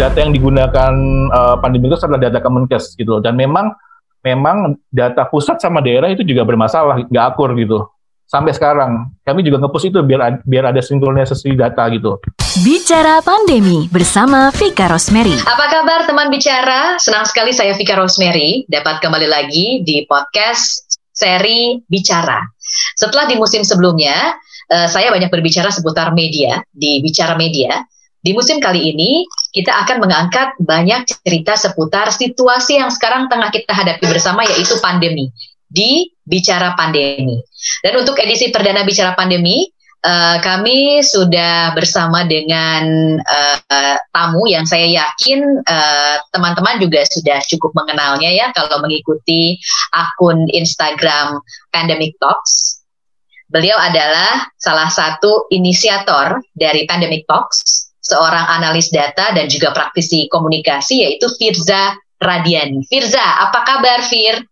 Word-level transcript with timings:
data 0.00 0.16
yang 0.24 0.32
digunakan 0.32 0.92
uh, 1.28 1.60
pandemi 1.60 1.92
itu 1.92 2.00
adalah 2.00 2.16
data 2.16 2.40
Kemenkes 2.40 2.96
gitu 2.96 3.20
dan 3.20 3.36
memang 3.36 3.76
memang 4.24 4.80
data 4.88 5.28
pusat 5.28 5.60
sama 5.60 5.84
daerah 5.84 6.08
itu 6.08 6.24
juga 6.24 6.48
bermasalah 6.48 7.04
nggak 7.04 7.24
akur 7.36 7.52
gitu 7.60 7.84
sampai 8.24 8.56
sekarang 8.56 9.12
kami 9.26 9.44
juga 9.44 9.60
ngepush 9.60 9.92
itu 9.92 10.00
biar 10.00 10.40
biar 10.46 10.72
ada 10.72 10.80
sinkronisasi 10.80 11.52
data 11.52 11.84
gitu. 11.92 12.16
Bicara 12.62 13.20
pandemi 13.22 13.90
bersama 13.90 14.54
Vika 14.54 14.86
Rosemary. 14.86 15.34
Apa 15.34 15.66
kabar 15.66 16.06
teman 16.06 16.30
bicara? 16.30 16.96
Senang 17.02 17.26
sekali 17.26 17.50
saya 17.50 17.74
Vika 17.74 17.98
Rosemary 17.98 18.64
dapat 18.70 19.02
kembali 19.02 19.26
lagi 19.26 19.82
di 19.82 20.06
podcast 20.06 20.98
seri 21.10 21.82
Bicara. 21.90 22.38
Setelah 22.94 23.26
di 23.26 23.34
musim 23.34 23.66
sebelumnya 23.66 24.38
uh, 24.70 24.86
saya 24.86 25.10
banyak 25.10 25.28
berbicara 25.28 25.74
seputar 25.74 26.14
media 26.14 26.62
di 26.70 27.02
Bicara 27.02 27.34
Media 27.34 27.82
di 28.20 28.36
musim 28.36 28.60
kali 28.60 28.92
ini, 28.92 29.24
kita 29.48 29.72
akan 29.84 30.04
mengangkat 30.04 30.52
banyak 30.60 31.08
cerita 31.08 31.56
seputar 31.56 32.12
situasi 32.12 32.76
yang 32.76 32.92
sekarang 32.92 33.32
tengah 33.32 33.48
kita 33.48 33.72
hadapi 33.72 34.04
bersama, 34.04 34.44
yaitu 34.44 34.76
pandemi. 34.84 35.32
Di 35.70 36.10
Bicara 36.20 36.74
Pandemi. 36.76 37.40
Dan 37.80 38.02
untuk 38.02 38.18
edisi 38.20 38.52
perdana 38.52 38.84
Bicara 38.84 39.16
Pandemi, 39.16 39.64
uh, 40.04 40.36
kami 40.42 41.00
sudah 41.00 41.72
bersama 41.72 42.26
dengan 42.28 43.16
uh, 43.22 43.56
uh, 43.56 43.96
tamu 44.12 44.50
yang 44.50 44.68
saya 44.68 44.84
yakin 44.90 45.40
teman-teman 46.34 46.76
uh, 46.76 46.80
juga 46.82 47.00
sudah 47.08 47.38
cukup 47.48 47.72
mengenalnya 47.72 48.30
ya, 48.34 48.46
kalau 48.52 48.84
mengikuti 48.84 49.56
akun 49.96 50.44
Instagram 50.52 51.40
Pandemic 51.72 52.18
Talks. 52.20 52.84
Beliau 53.50 53.78
adalah 53.80 54.46
salah 54.60 54.92
satu 54.92 55.50
inisiator 55.50 56.38
dari 56.54 56.86
Pandemic 56.86 57.26
Talks 57.26 57.89
seorang 58.10 58.46
analis 58.50 58.90
data 58.90 59.30
dan 59.30 59.46
juga 59.46 59.70
praktisi 59.70 60.26
komunikasi 60.26 61.06
yaitu 61.06 61.30
Firza 61.38 61.94
Radiani. 62.18 62.82
Firza, 62.90 63.22
apa 63.22 63.62
kabar 63.62 64.02
Fir? 64.02 64.42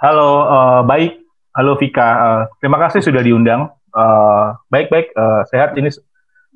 Halo, 0.00 0.48
uh, 0.48 0.80
baik. 0.82 1.20
Halo 1.54 1.78
Vika, 1.78 2.02
uh, 2.02 2.42
terima 2.58 2.82
kasih 2.82 3.04
sudah 3.04 3.22
diundang. 3.22 3.70
Baik-baik, 4.74 5.14
uh, 5.14 5.22
uh, 5.22 5.42
sehat. 5.46 5.78
Ini 5.78 5.86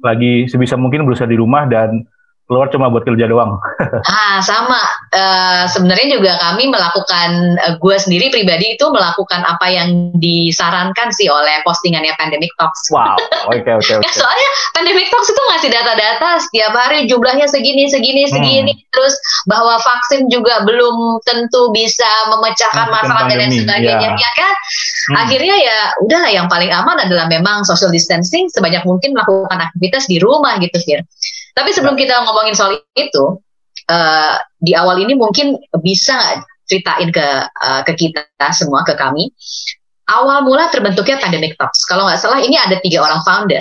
lagi 0.02 0.50
sebisa 0.50 0.74
mungkin 0.74 1.06
berusaha 1.06 1.30
di 1.30 1.38
rumah 1.38 1.70
dan 1.70 2.02
keluar 2.48 2.72
cuma 2.72 2.88
buat 2.88 3.04
kerja 3.04 3.28
doang. 3.28 3.60
ah 4.08 4.40
sama. 4.40 4.80
Uh, 5.12 5.64
Sebenarnya 5.68 6.16
juga 6.16 6.32
kami 6.40 6.72
melakukan, 6.72 7.60
uh, 7.60 7.76
gue 7.76 7.96
sendiri 8.00 8.32
pribadi 8.32 8.74
itu 8.74 8.88
melakukan 8.88 9.44
apa 9.44 9.68
yang 9.68 10.16
disarankan 10.16 11.12
sih 11.12 11.28
oleh 11.28 11.60
postingannya 11.60 12.16
Pandemic 12.16 12.48
Talks. 12.56 12.88
Wow, 12.88 13.20
oke 13.52 13.60
okay, 13.60 13.72
oke 13.78 13.84
okay, 13.84 13.94
okay. 14.00 14.16
soalnya 14.16 14.48
Pandemic 14.72 15.12
Talks 15.12 15.28
itu 15.28 15.42
ngasih 15.52 15.70
data-data 15.76 16.28
setiap 16.48 16.72
hari 16.72 17.04
jumlahnya 17.04 17.44
segini 17.52 17.84
segini 17.92 18.24
hmm. 18.24 18.32
segini, 18.32 18.72
hmm. 18.72 18.84
terus 18.96 19.14
bahwa 19.44 19.76
vaksin 19.76 20.32
juga 20.32 20.64
belum 20.64 21.20
tentu 21.28 21.68
bisa 21.76 22.08
memecahkan 22.32 22.88
hmm, 22.88 22.96
masalah 22.96 23.28
dan 23.28 23.52
sebagainya, 23.52 24.10
ya, 24.16 24.24
ya 24.24 24.30
kan? 24.32 24.54
Hmm. 25.12 25.16
Akhirnya 25.20 25.56
ya 25.60 25.78
udah 26.00 26.24
yang 26.32 26.48
paling 26.48 26.72
aman 26.72 26.96
adalah 26.96 27.28
memang 27.28 27.68
social 27.68 27.92
distancing 27.92 28.48
sebanyak 28.48 28.80
mungkin 28.88 29.12
melakukan 29.12 29.68
aktivitas 29.68 30.08
di 30.08 30.16
rumah 30.16 30.56
gitu, 30.64 30.80
Fir. 30.80 31.04
Tapi 31.58 31.70
sebelum 31.74 31.98
kita 31.98 32.22
ngomongin 32.22 32.54
soal 32.54 32.78
itu, 32.94 33.24
uh, 33.90 34.34
di 34.62 34.78
awal 34.78 35.02
ini 35.02 35.18
mungkin 35.18 35.58
bisa 35.82 36.14
ceritain 36.70 37.10
ke 37.10 37.26
uh, 37.50 37.82
ke 37.82 37.98
kita 37.98 38.22
semua, 38.54 38.86
ke 38.86 38.94
kami. 38.94 39.34
Awal 40.08 40.46
mula 40.46 40.70
terbentuknya 40.70 41.18
Pandemic 41.18 41.58
Talks. 41.58 41.84
Kalau 41.84 42.06
nggak 42.06 42.22
salah 42.22 42.38
ini 42.40 42.56
ada 42.56 42.78
tiga 42.80 43.02
orang 43.04 43.20
founder 43.26 43.60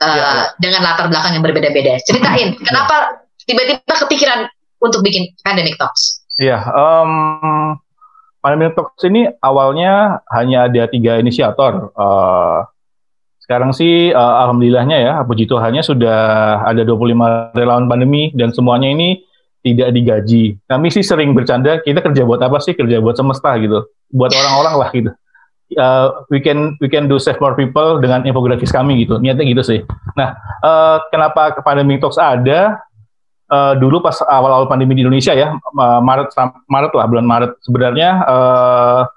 uh, 0.00 0.06
ya, 0.06 0.16
ya. 0.16 0.42
dengan 0.62 0.80
latar 0.86 1.10
belakang 1.10 1.34
yang 1.34 1.44
berbeda-beda. 1.44 1.98
Ceritain 2.06 2.54
ya. 2.54 2.62
kenapa 2.62 3.26
tiba-tiba 3.44 3.94
kepikiran 4.06 4.46
untuk 4.78 5.02
bikin 5.02 5.34
Pandemic 5.42 5.74
Talks? 5.76 6.22
Iya, 6.38 6.62
um, 6.70 7.74
Pandemic 8.40 8.78
Talks 8.78 9.02
ini 9.04 9.26
awalnya 9.42 10.22
hanya 10.30 10.70
ada 10.70 10.86
tiga 10.86 11.18
inisiator. 11.18 11.90
Uh, 11.98 12.62
sekarang 13.48 13.72
sih 13.72 14.12
uh, 14.12 14.44
alhamdulillahnya 14.44 14.96
ya, 15.00 15.12
puji 15.24 15.48
Tuhannya 15.48 15.80
sudah 15.80 16.20
ada 16.68 16.84
25 16.84 17.56
relawan 17.56 17.88
pandemi 17.88 18.28
dan 18.36 18.52
semuanya 18.52 18.92
ini 18.92 19.24
tidak 19.64 19.96
digaji. 19.96 20.60
Kami 20.68 20.92
sih 20.92 21.00
sering 21.00 21.32
bercanda, 21.32 21.80
kita 21.80 22.04
kerja 22.04 22.28
buat 22.28 22.44
apa 22.44 22.60
sih? 22.60 22.76
Kerja 22.76 23.00
buat 23.00 23.16
semesta 23.16 23.56
gitu. 23.56 23.88
Buat 24.12 24.36
orang-orang 24.36 24.74
lah 24.76 24.90
gitu. 24.92 25.10
Uh, 25.80 26.28
we 26.28 26.44
can 26.44 26.76
we 26.84 26.92
can 26.92 27.08
do 27.08 27.16
save 27.16 27.40
more 27.40 27.56
people 27.56 27.96
dengan 28.04 28.28
infografis 28.28 28.68
kami 28.68 29.08
gitu. 29.08 29.16
Niatnya 29.16 29.48
gitu 29.48 29.64
sih. 29.64 29.80
Nah, 30.12 30.36
uh, 30.60 31.00
kenapa 31.08 31.56
pandemi 31.64 31.96
talks 31.96 32.20
ada? 32.20 32.84
Uh, 33.48 33.72
dulu 33.80 34.04
pas 34.04 34.12
awal-awal 34.28 34.68
pandemi 34.68 34.92
di 34.92 35.08
Indonesia 35.08 35.32
ya, 35.32 35.56
uh, 35.56 36.00
Maret 36.04 36.36
Maret 36.68 36.92
lah 36.92 37.08
bulan 37.08 37.24
Maret 37.24 37.56
sebenarnya 37.64 38.28
uh, 38.28 39.08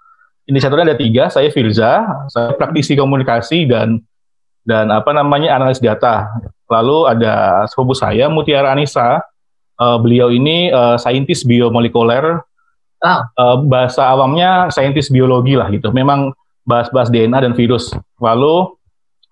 inisiatornya 0.47 0.95
ada 0.95 0.95
tiga. 0.95 1.27
Saya 1.27 1.51
Firza, 1.51 2.07
saya 2.31 2.55
praktisi 2.55 2.95
komunikasi 2.95 3.67
dan 3.67 3.99
dan 4.65 4.93
apa 4.93 5.11
namanya 5.11 5.57
analis 5.57 5.81
data. 5.81 6.29
Lalu 6.69 7.09
ada 7.09 7.65
sepupu 7.67 7.97
saya 7.97 8.29
Mutiara 8.31 8.71
Anissa. 8.71 9.21
Uh, 9.81 9.97
beliau 9.97 10.29
ini 10.29 10.69
uh, 10.69 10.95
saintis 10.95 11.41
biomolekuler. 11.41 12.39
Ah. 13.01 13.25
Uh, 13.33 13.65
bahasa 13.65 14.05
awamnya 14.05 14.69
saintis 14.69 15.09
biologi 15.09 15.57
lah 15.57 15.73
gitu. 15.73 15.89
Memang 15.89 16.37
bahas-bahas 16.63 17.09
DNA 17.09 17.49
dan 17.49 17.53
virus. 17.57 17.89
Lalu 18.21 18.77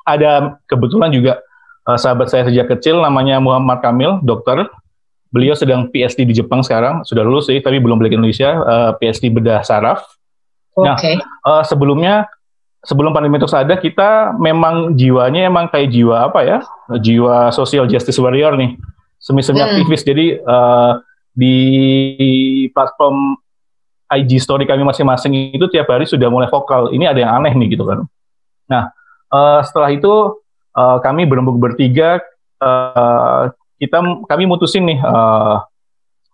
ada 0.10 0.58
kebetulan 0.66 1.14
juga 1.14 1.38
uh, 1.86 1.98
sahabat 1.98 2.34
saya 2.34 2.50
sejak 2.50 2.66
kecil 2.78 2.98
namanya 3.00 3.38
Muhammad 3.38 3.86
Kamil, 3.86 4.18
dokter. 4.26 4.66
Beliau 5.30 5.54
sedang 5.54 5.94
PhD 5.94 6.26
di 6.26 6.34
Jepang 6.34 6.66
sekarang, 6.66 7.06
sudah 7.06 7.22
lulus 7.22 7.46
sih, 7.46 7.62
tapi 7.62 7.78
belum 7.78 8.02
balik 8.02 8.18
Indonesia, 8.18 8.50
uh, 8.66 8.92
PhD 8.98 9.30
bedah 9.30 9.62
saraf. 9.62 10.02
Okay. 10.74 11.22
Nah, 11.22 11.30
uh, 11.46 11.62
sebelumnya 11.62 12.26
sebelum 12.84 13.12
pandemi 13.12 13.36
itu 13.40 13.48
ada 13.52 13.76
kita 13.76 14.36
memang 14.40 14.96
jiwanya 14.96 15.48
emang 15.48 15.68
kayak 15.68 15.92
jiwa 15.92 16.32
apa 16.32 16.40
ya? 16.46 16.58
Jiwa 17.00 17.52
social 17.52 17.86
justice 17.90 18.20
warrior 18.20 18.56
nih. 18.56 18.80
Semi-semi 19.20 19.60
hmm. 19.60 19.68
aktivis. 19.68 20.02
Jadi 20.08 20.26
uh, 20.40 21.00
di 21.36 21.56
platform 22.72 23.36
IG 24.10 24.42
story 24.42 24.66
kami 24.66 24.82
masing-masing 24.82 25.54
itu 25.54 25.66
tiap 25.70 25.92
hari 25.92 26.08
sudah 26.08 26.32
mulai 26.32 26.48
vokal. 26.48 26.90
Ini 26.96 27.12
ada 27.12 27.20
yang 27.20 27.32
aneh 27.44 27.54
nih 27.54 27.78
gitu 27.78 27.84
kan. 27.86 28.08
Nah 28.72 28.90
uh, 29.30 29.60
setelah 29.62 29.92
itu 29.94 30.40
uh, 30.74 30.98
kami 31.04 31.30
berembuk 31.30 31.60
bertiga 31.60 32.24
uh, 32.64 33.52
kita 33.80 34.02
kami 34.28 34.44
mutusin 34.50 34.84
nih 34.88 35.00
uh, 35.04 35.64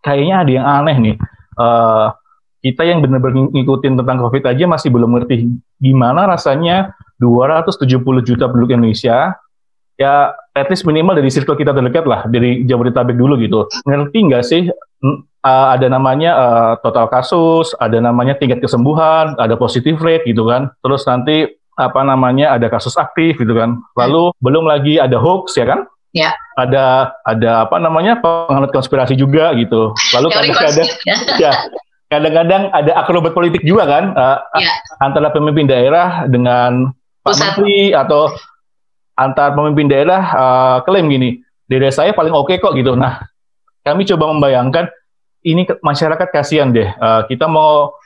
kayaknya 0.06 0.36
ada 0.46 0.52
yang 0.52 0.66
aneh 0.66 0.98
nih. 1.02 1.16
Uh, 1.56 2.14
kita 2.66 2.82
yang 2.82 3.06
benar-benar 3.06 3.54
ngikutin 3.54 3.94
tentang 4.02 4.18
COVID 4.26 4.42
aja 4.50 4.66
masih 4.66 4.90
belum 4.90 5.14
ngerti 5.14 5.54
gimana 5.78 6.26
rasanya 6.26 6.98
270 7.22 8.02
juta 8.26 8.50
penduduk 8.50 8.74
Indonesia 8.74 9.38
ya 10.02 10.34
at 10.58 10.68
least 10.74 10.82
minimal 10.90 11.14
dari 11.14 11.30
circle 11.30 11.54
kita 11.54 11.78
terdekat 11.78 12.10
lah 12.10 12.26
dari 12.26 12.66
Jabodetabek 12.66 13.14
dulu 13.14 13.38
gitu 13.38 13.70
ngerti 13.86 14.18
nggak 14.26 14.44
sih 14.44 14.66
uh, 15.06 15.68
ada 15.78 15.86
namanya 15.94 16.32
uh, 16.34 16.74
total 16.82 17.06
kasus 17.06 17.78
ada 17.78 18.02
namanya 18.02 18.34
tingkat 18.34 18.66
kesembuhan 18.66 19.38
ada 19.38 19.54
positive 19.54 20.02
rate 20.02 20.26
gitu 20.26 20.50
kan 20.50 20.74
terus 20.82 21.06
nanti 21.06 21.46
apa 21.78 22.02
namanya 22.02 22.58
ada 22.58 22.66
kasus 22.66 22.98
aktif 22.98 23.38
gitu 23.38 23.54
kan 23.54 23.78
lalu 23.94 24.34
hmm. 24.34 24.42
belum 24.42 24.66
lagi 24.66 24.98
ada 24.98 25.22
hoax 25.22 25.54
ya 25.54 25.70
kan 25.70 25.86
Ya. 26.16 26.32
Ada 26.56 27.12
ada 27.28 27.68
apa 27.68 27.76
namanya 27.76 28.16
penganut 28.24 28.72
konspirasi 28.72 29.20
juga 29.20 29.52
gitu. 29.60 29.92
Lalu 30.16 30.28
kadang 30.32 30.56
ada 30.64 30.84
ya 31.36 31.52
kadang-kadang 32.10 32.70
ada 32.70 32.92
akrobat 33.02 33.34
politik 33.34 33.66
juga 33.66 33.90
kan 33.90 34.14
uh, 34.14 34.38
ya. 34.62 34.72
antara 35.02 35.34
pemimpin 35.34 35.66
daerah 35.66 36.30
dengan 36.30 36.94
Pak 37.26 37.36
Menteri 37.42 37.92
atau 37.92 38.30
antar 39.18 39.58
pemimpin 39.58 39.90
daerah 39.90 40.22
uh, 40.36 40.78
klaim 40.86 41.10
gini 41.10 41.42
daerah 41.66 41.90
saya 41.90 42.12
paling 42.14 42.36
oke 42.36 42.54
okay 42.54 42.62
kok 42.62 42.78
gitu. 42.78 42.94
Nah 42.94 43.26
kami 43.82 44.06
coba 44.06 44.30
membayangkan 44.30 44.86
ini 45.46 45.66
masyarakat 45.82 46.28
kasihan 46.30 46.70
deh 46.70 46.90
uh, 47.02 47.26
kita 47.26 47.50
mau 47.50 47.98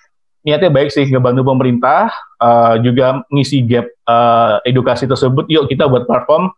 niatnya 0.44 0.72
baik 0.72 0.92
sih 0.92 1.04
ngebantu 1.12 1.44
pemerintah 1.44 2.12
uh, 2.40 2.80
juga 2.80 3.28
ngisi 3.28 3.68
gap 3.68 3.88
uh, 4.08 4.64
edukasi 4.64 5.04
tersebut 5.04 5.52
yuk 5.52 5.68
kita 5.68 5.92
buat 5.92 6.08
platform 6.08 6.56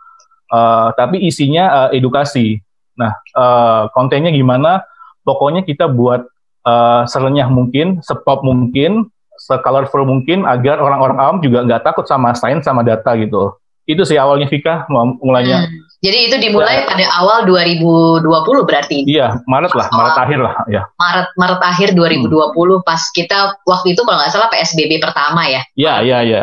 uh, 0.54 0.94
tapi 0.94 1.18
isinya 1.26 1.88
uh, 1.88 1.90
edukasi. 1.90 2.62
Nah 2.94 3.18
uh, 3.34 3.90
kontennya 3.96 4.30
gimana? 4.30 4.86
Pokoknya 5.26 5.66
kita 5.66 5.90
buat 5.90 6.26
uh, 6.66 7.04
serenyah 7.10 7.48
mungkin, 7.50 8.02
sepop 8.06 8.46
mungkin, 8.46 9.10
secolorful 9.42 10.06
mungkin 10.06 10.46
agar 10.46 10.78
orang-orang 10.78 11.18
awam 11.18 11.38
juga 11.42 11.66
nggak 11.66 11.82
takut 11.82 12.06
sama 12.06 12.38
sains 12.38 12.66
sama 12.66 12.86
data 12.86 13.18
gitu. 13.18 13.58
Itu 13.90 14.06
sih 14.06 14.16
awalnya 14.16 14.46
Vika 14.46 14.86
mulainya. 15.20 15.66
Hmm. 15.66 15.90
Jadi 16.02 16.18
itu 16.30 16.36
dimulai 16.42 16.82
ya. 16.82 16.90
pada 16.90 17.06
awal 17.22 17.46
2020 17.46 18.26
berarti. 18.66 19.06
Iya, 19.06 19.38
Maret 19.46 19.74
lah, 19.78 19.86
Maret 19.94 20.18
akhir 20.18 20.40
lah, 20.42 20.54
ya. 20.66 20.82
Maret 20.98 21.30
Maret 21.38 21.62
akhir 21.62 21.90
2020 21.94 22.26
hmm. 22.26 22.82
pas 22.82 23.02
kita 23.14 23.54
waktu 23.70 23.94
itu 23.94 24.02
kalau 24.02 24.18
nggak 24.18 24.34
salah 24.34 24.50
PSBB 24.50 24.98
pertama 24.98 25.46
ya. 25.46 25.62
Iya, 25.78 25.94
iya, 26.02 26.18
iya. 26.26 26.42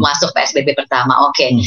Masuk 0.00 0.32
PSBB 0.32 0.72
pertama. 0.72 1.12
Oke. 1.28 1.44
Okay. 1.44 1.48
Hmm. 1.52 1.64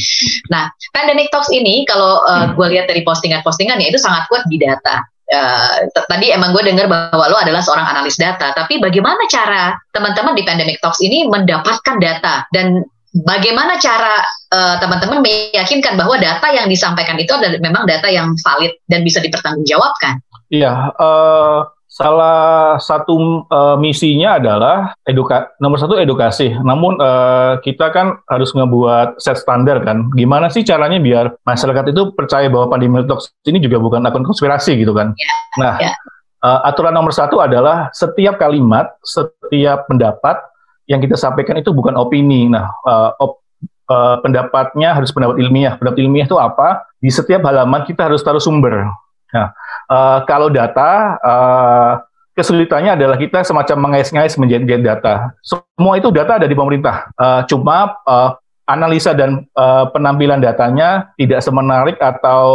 Nah, 0.50 0.64
Pandemic 0.90 1.30
Talks 1.30 1.54
ini 1.54 1.86
kalau 1.86 2.26
uh, 2.26 2.50
hmm. 2.50 2.58
gue 2.58 2.68
lihat 2.74 2.90
dari 2.90 3.06
postingan-postingannya 3.06 3.94
itu 3.94 4.02
sangat 4.02 4.26
kuat 4.26 4.46
di 4.50 4.58
data 4.58 5.06
Uh, 5.30 5.86
tadi 6.10 6.34
emang 6.34 6.58
gue 6.58 6.66
dengar 6.66 6.90
bahwa 6.90 7.30
lo 7.30 7.38
adalah 7.38 7.62
seorang 7.62 7.86
analis 7.86 8.18
data, 8.18 8.50
tapi 8.58 8.82
bagaimana 8.82 9.30
cara 9.30 9.78
teman-teman 9.94 10.34
di 10.34 10.42
Pandemic 10.42 10.82
Talks 10.82 11.06
ini 11.06 11.30
mendapatkan 11.30 12.02
data 12.02 12.50
dan 12.50 12.82
bagaimana 13.14 13.78
cara 13.78 14.26
uh, 14.54 14.76
teman-teman 14.82 15.22
meyakinkan 15.22 15.98
bahwa 15.98 16.18
data 16.18 16.50
yang 16.50 16.66
disampaikan 16.66 17.18
itu 17.22 17.30
adalah 17.34 17.62
memang 17.62 17.86
data 17.86 18.10
yang 18.10 18.34
valid 18.42 18.74
dan 18.90 19.06
bisa 19.06 19.22
dipertanggungjawabkan? 19.22 20.18
Iya, 20.50 20.98
uh, 20.98 21.62
salah 22.00 22.80
satu 22.80 23.44
uh, 23.52 23.76
misinya 23.76 24.40
adalah 24.40 24.96
eduka 25.04 25.52
nomor 25.60 25.76
satu 25.76 26.00
edukasi. 26.00 26.56
Namun 26.64 26.96
uh, 26.96 27.60
kita 27.60 27.92
kan 27.92 28.24
harus 28.32 28.56
ngebuat 28.56 29.20
set 29.20 29.36
standar 29.36 29.84
kan. 29.84 30.08
Gimana 30.16 30.48
sih 30.48 30.64
caranya 30.64 30.96
biar 31.04 31.36
masyarakat 31.44 31.92
itu 31.92 32.16
percaya 32.16 32.48
bahwa 32.48 32.72
pandemi 32.72 33.04
toks 33.04 33.36
ini 33.44 33.60
juga 33.60 33.84
bukan 33.84 34.08
akun 34.08 34.24
konspirasi 34.24 34.80
gitu 34.80 34.96
kan? 34.96 35.12
Yeah, 35.20 35.36
nah, 35.60 35.76
yeah. 35.84 35.96
Uh, 36.40 36.64
aturan 36.64 36.96
nomor 36.96 37.12
satu 37.12 37.44
adalah 37.44 37.92
setiap 37.92 38.40
kalimat, 38.40 38.96
setiap 39.04 39.92
pendapat 39.92 40.40
yang 40.88 41.04
kita 41.04 41.20
sampaikan 41.20 41.60
itu 41.60 41.76
bukan 41.76 42.00
opini. 42.00 42.48
Nah, 42.48 42.72
uh, 42.88 43.12
op, 43.20 43.44
uh, 43.92 44.24
pendapatnya 44.24 44.96
harus 44.96 45.12
pendapat 45.12 45.36
ilmiah. 45.36 45.76
Pendapat 45.76 46.00
ilmiah 46.00 46.32
itu 46.32 46.40
apa? 46.40 46.88
Di 47.04 47.12
setiap 47.12 47.44
halaman 47.44 47.84
kita 47.84 48.08
harus 48.08 48.24
taruh 48.24 48.40
sumber. 48.40 48.88
Nah, 49.30 49.54
uh, 49.90 50.24
kalau 50.24 50.48
data 50.48 51.20
uh, 51.20 51.92
kesulitannya 52.38 52.96
adalah 52.96 53.20
kita 53.20 53.44
semacam 53.44 53.92
mengais-ngais 53.92 54.40
menjadi 54.40 54.80
data. 54.80 55.36
Semua 55.44 56.00
itu 56.00 56.08
data 56.14 56.40
ada 56.40 56.48
di 56.48 56.56
pemerintah. 56.56 57.12
Uh, 57.20 57.44
cuma 57.52 58.00
uh, 58.08 58.40
analisa 58.70 59.12
dan 59.12 59.44
uh, 59.58 59.90
penampilan 59.92 60.40
datanya 60.40 61.12
tidak 61.20 61.44
semenarik 61.44 61.98
atau 62.00 62.46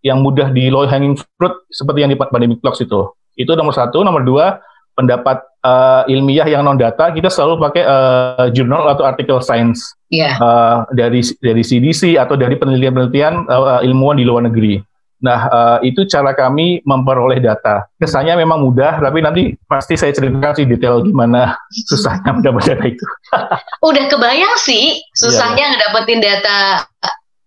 yang 0.00 0.22
mudah 0.24 0.48
di 0.54 0.72
low 0.72 0.86
hanging 0.88 1.18
fruit 1.36 1.52
seperti 1.68 2.06
yang 2.06 2.10
di 2.14 2.16
pandemic 2.16 2.62
clocks 2.64 2.80
itu. 2.80 3.12
Itu 3.34 3.52
nomor 3.58 3.74
satu. 3.74 4.00
Nomor 4.00 4.22
dua, 4.22 4.62
pendapat 4.94 5.42
uh, 5.66 6.06
ilmiah 6.06 6.46
yang 6.46 6.62
non 6.62 6.78
data 6.78 7.10
kita 7.10 7.26
selalu 7.28 7.58
pakai 7.60 7.82
uh, 7.82 8.46
jurnal 8.54 8.86
atau 8.94 9.02
artikel 9.02 9.42
science 9.42 9.98
yeah. 10.08 10.38
Uh, 10.38 10.86
dari 10.94 11.20
dari 11.42 11.66
CDC 11.66 12.14
atau 12.14 12.38
dari 12.38 12.54
penelitian-penelitian 12.54 13.50
uh, 13.50 13.82
ilmuwan 13.82 14.16
di 14.16 14.24
luar 14.24 14.46
negeri. 14.46 14.78
Nah, 15.24 15.40
uh, 15.48 15.78
itu 15.80 16.04
cara 16.04 16.36
kami 16.36 16.84
memperoleh 16.84 17.40
data. 17.40 17.88
Kesannya 17.96 18.36
memang 18.44 18.60
mudah, 18.60 19.00
tapi 19.00 19.24
nanti 19.24 19.56
pasti 19.64 19.96
saya 19.96 20.12
ceritakan 20.12 20.52
sih 20.52 20.68
detail 20.68 21.00
gimana 21.00 21.56
susahnya 21.88 22.28
mendapat 22.36 22.76
data 22.76 22.84
itu. 22.84 23.06
Udah 23.88 24.04
kebayang 24.12 24.54
sih 24.60 25.00
susahnya 25.16 25.64
yeah. 25.64 25.70
ngedapetin 25.72 26.20
data 26.20 26.84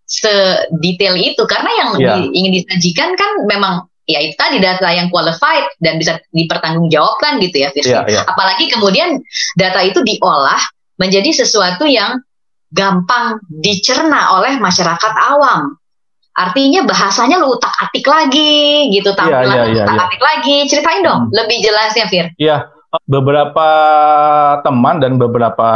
sedetail 0.10 1.14
itu, 1.22 1.44
karena 1.46 1.72
yang 1.78 1.90
yeah. 2.02 2.18
di, 2.18 2.34
ingin 2.34 2.52
disajikan 2.58 3.14
kan 3.14 3.46
memang 3.46 3.86
ya 4.10 4.26
itu 4.26 4.34
tadi 4.40 4.58
data 4.58 4.90
yang 4.90 5.14
qualified 5.14 5.70
dan 5.78 6.02
bisa 6.02 6.18
dipertanggungjawabkan 6.34 7.38
gitu 7.46 7.62
ya, 7.62 7.70
Firsi. 7.78 7.94
Yeah, 7.94 8.10
yeah. 8.10 8.26
Apalagi 8.26 8.74
kemudian 8.74 9.22
data 9.54 9.86
itu 9.86 10.02
diolah 10.02 10.58
menjadi 10.98 11.30
sesuatu 11.46 11.86
yang 11.86 12.18
gampang 12.74 13.38
dicerna 13.54 14.34
oleh 14.42 14.58
masyarakat 14.58 15.14
awam 15.30 15.78
Artinya 16.38 16.86
bahasanya 16.86 17.42
lu 17.42 17.58
utak 17.58 17.74
atik 17.82 18.06
lagi 18.06 18.94
gitu 18.94 19.10
iya, 19.10 19.18
tampilan 19.18 19.42
yeah, 19.42 19.66
yeah, 19.66 19.66
yeah, 19.74 19.86
utak 19.90 19.98
atik 20.06 20.22
yeah. 20.22 20.30
lagi. 20.30 20.58
Ceritain 20.70 21.02
dong 21.02 21.22
hmm. 21.28 21.34
lebih 21.34 21.58
jelasnya 21.66 22.06
Fir. 22.06 22.26
Iya, 22.38 22.58
beberapa 23.10 23.70
teman 24.64 25.04
dan 25.04 25.20
beberapa 25.20 25.70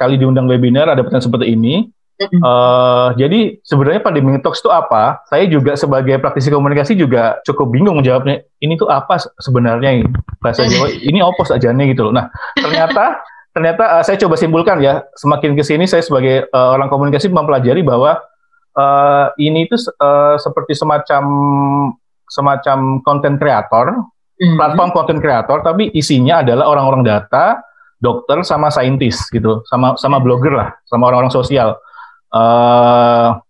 kali 0.00 0.18
diundang 0.18 0.50
webinar 0.50 0.90
ada 0.90 1.04
pertanyaan 1.04 1.26
seperti 1.28 1.46
ini. 1.54 1.92
Mm-hmm. 2.16 2.40
Uh, 2.40 3.12
jadi 3.20 3.60
sebenarnya 3.60 4.00
pandemi 4.00 4.40
talks 4.40 4.64
itu 4.64 4.72
apa? 4.72 5.20
Saya 5.28 5.44
juga 5.52 5.76
sebagai 5.76 6.16
praktisi 6.16 6.48
komunikasi 6.48 6.96
juga 6.96 7.44
cukup 7.44 7.68
bingung 7.68 8.00
jawabnya. 8.00 8.40
Ini 8.56 8.80
tuh 8.80 8.88
apa 8.88 9.20
sebenarnya 9.36 10.00
ini? 10.00 10.08
bahasa 10.40 10.64
Jawa? 10.64 10.88
Ini 10.96 11.20
opos 11.20 11.52
aja 11.52 11.68
nih 11.76 11.92
gitu 11.92 12.08
loh. 12.08 12.16
Nah 12.16 12.32
ternyata 12.56 13.20
ternyata 13.52 14.00
uh, 14.00 14.02
saya 14.04 14.16
coba 14.16 14.40
simpulkan 14.40 14.80
ya. 14.80 15.04
Semakin 15.20 15.52
ke 15.60 15.62
sini 15.64 15.84
saya 15.84 16.00
sebagai 16.00 16.48
uh, 16.56 16.72
orang 16.72 16.88
komunikasi 16.88 17.28
mempelajari 17.28 17.84
bahwa 17.84 18.16
uh, 18.76 19.32
ini 19.40 19.66
itu 19.66 19.74
uh, 19.98 20.36
seperti 20.36 20.76
semacam 20.76 21.24
semacam 22.28 23.00
konten 23.02 23.40
kreator, 23.40 23.86
mm-hmm. 24.36 24.56
platform 24.60 24.90
konten 24.92 25.18
kreator, 25.18 25.64
tapi 25.64 25.90
isinya 25.96 26.44
adalah 26.44 26.68
orang-orang 26.68 27.02
data, 27.02 27.64
dokter, 27.98 28.44
sama 28.44 28.68
saintis 28.68 29.24
gitu, 29.32 29.64
sama 29.66 29.96
sama 29.96 30.20
blogger 30.20 30.52
lah, 30.52 30.70
sama 30.86 31.08
orang-orang 31.08 31.32
sosial. 31.32 31.80
Uh, 32.30 33.40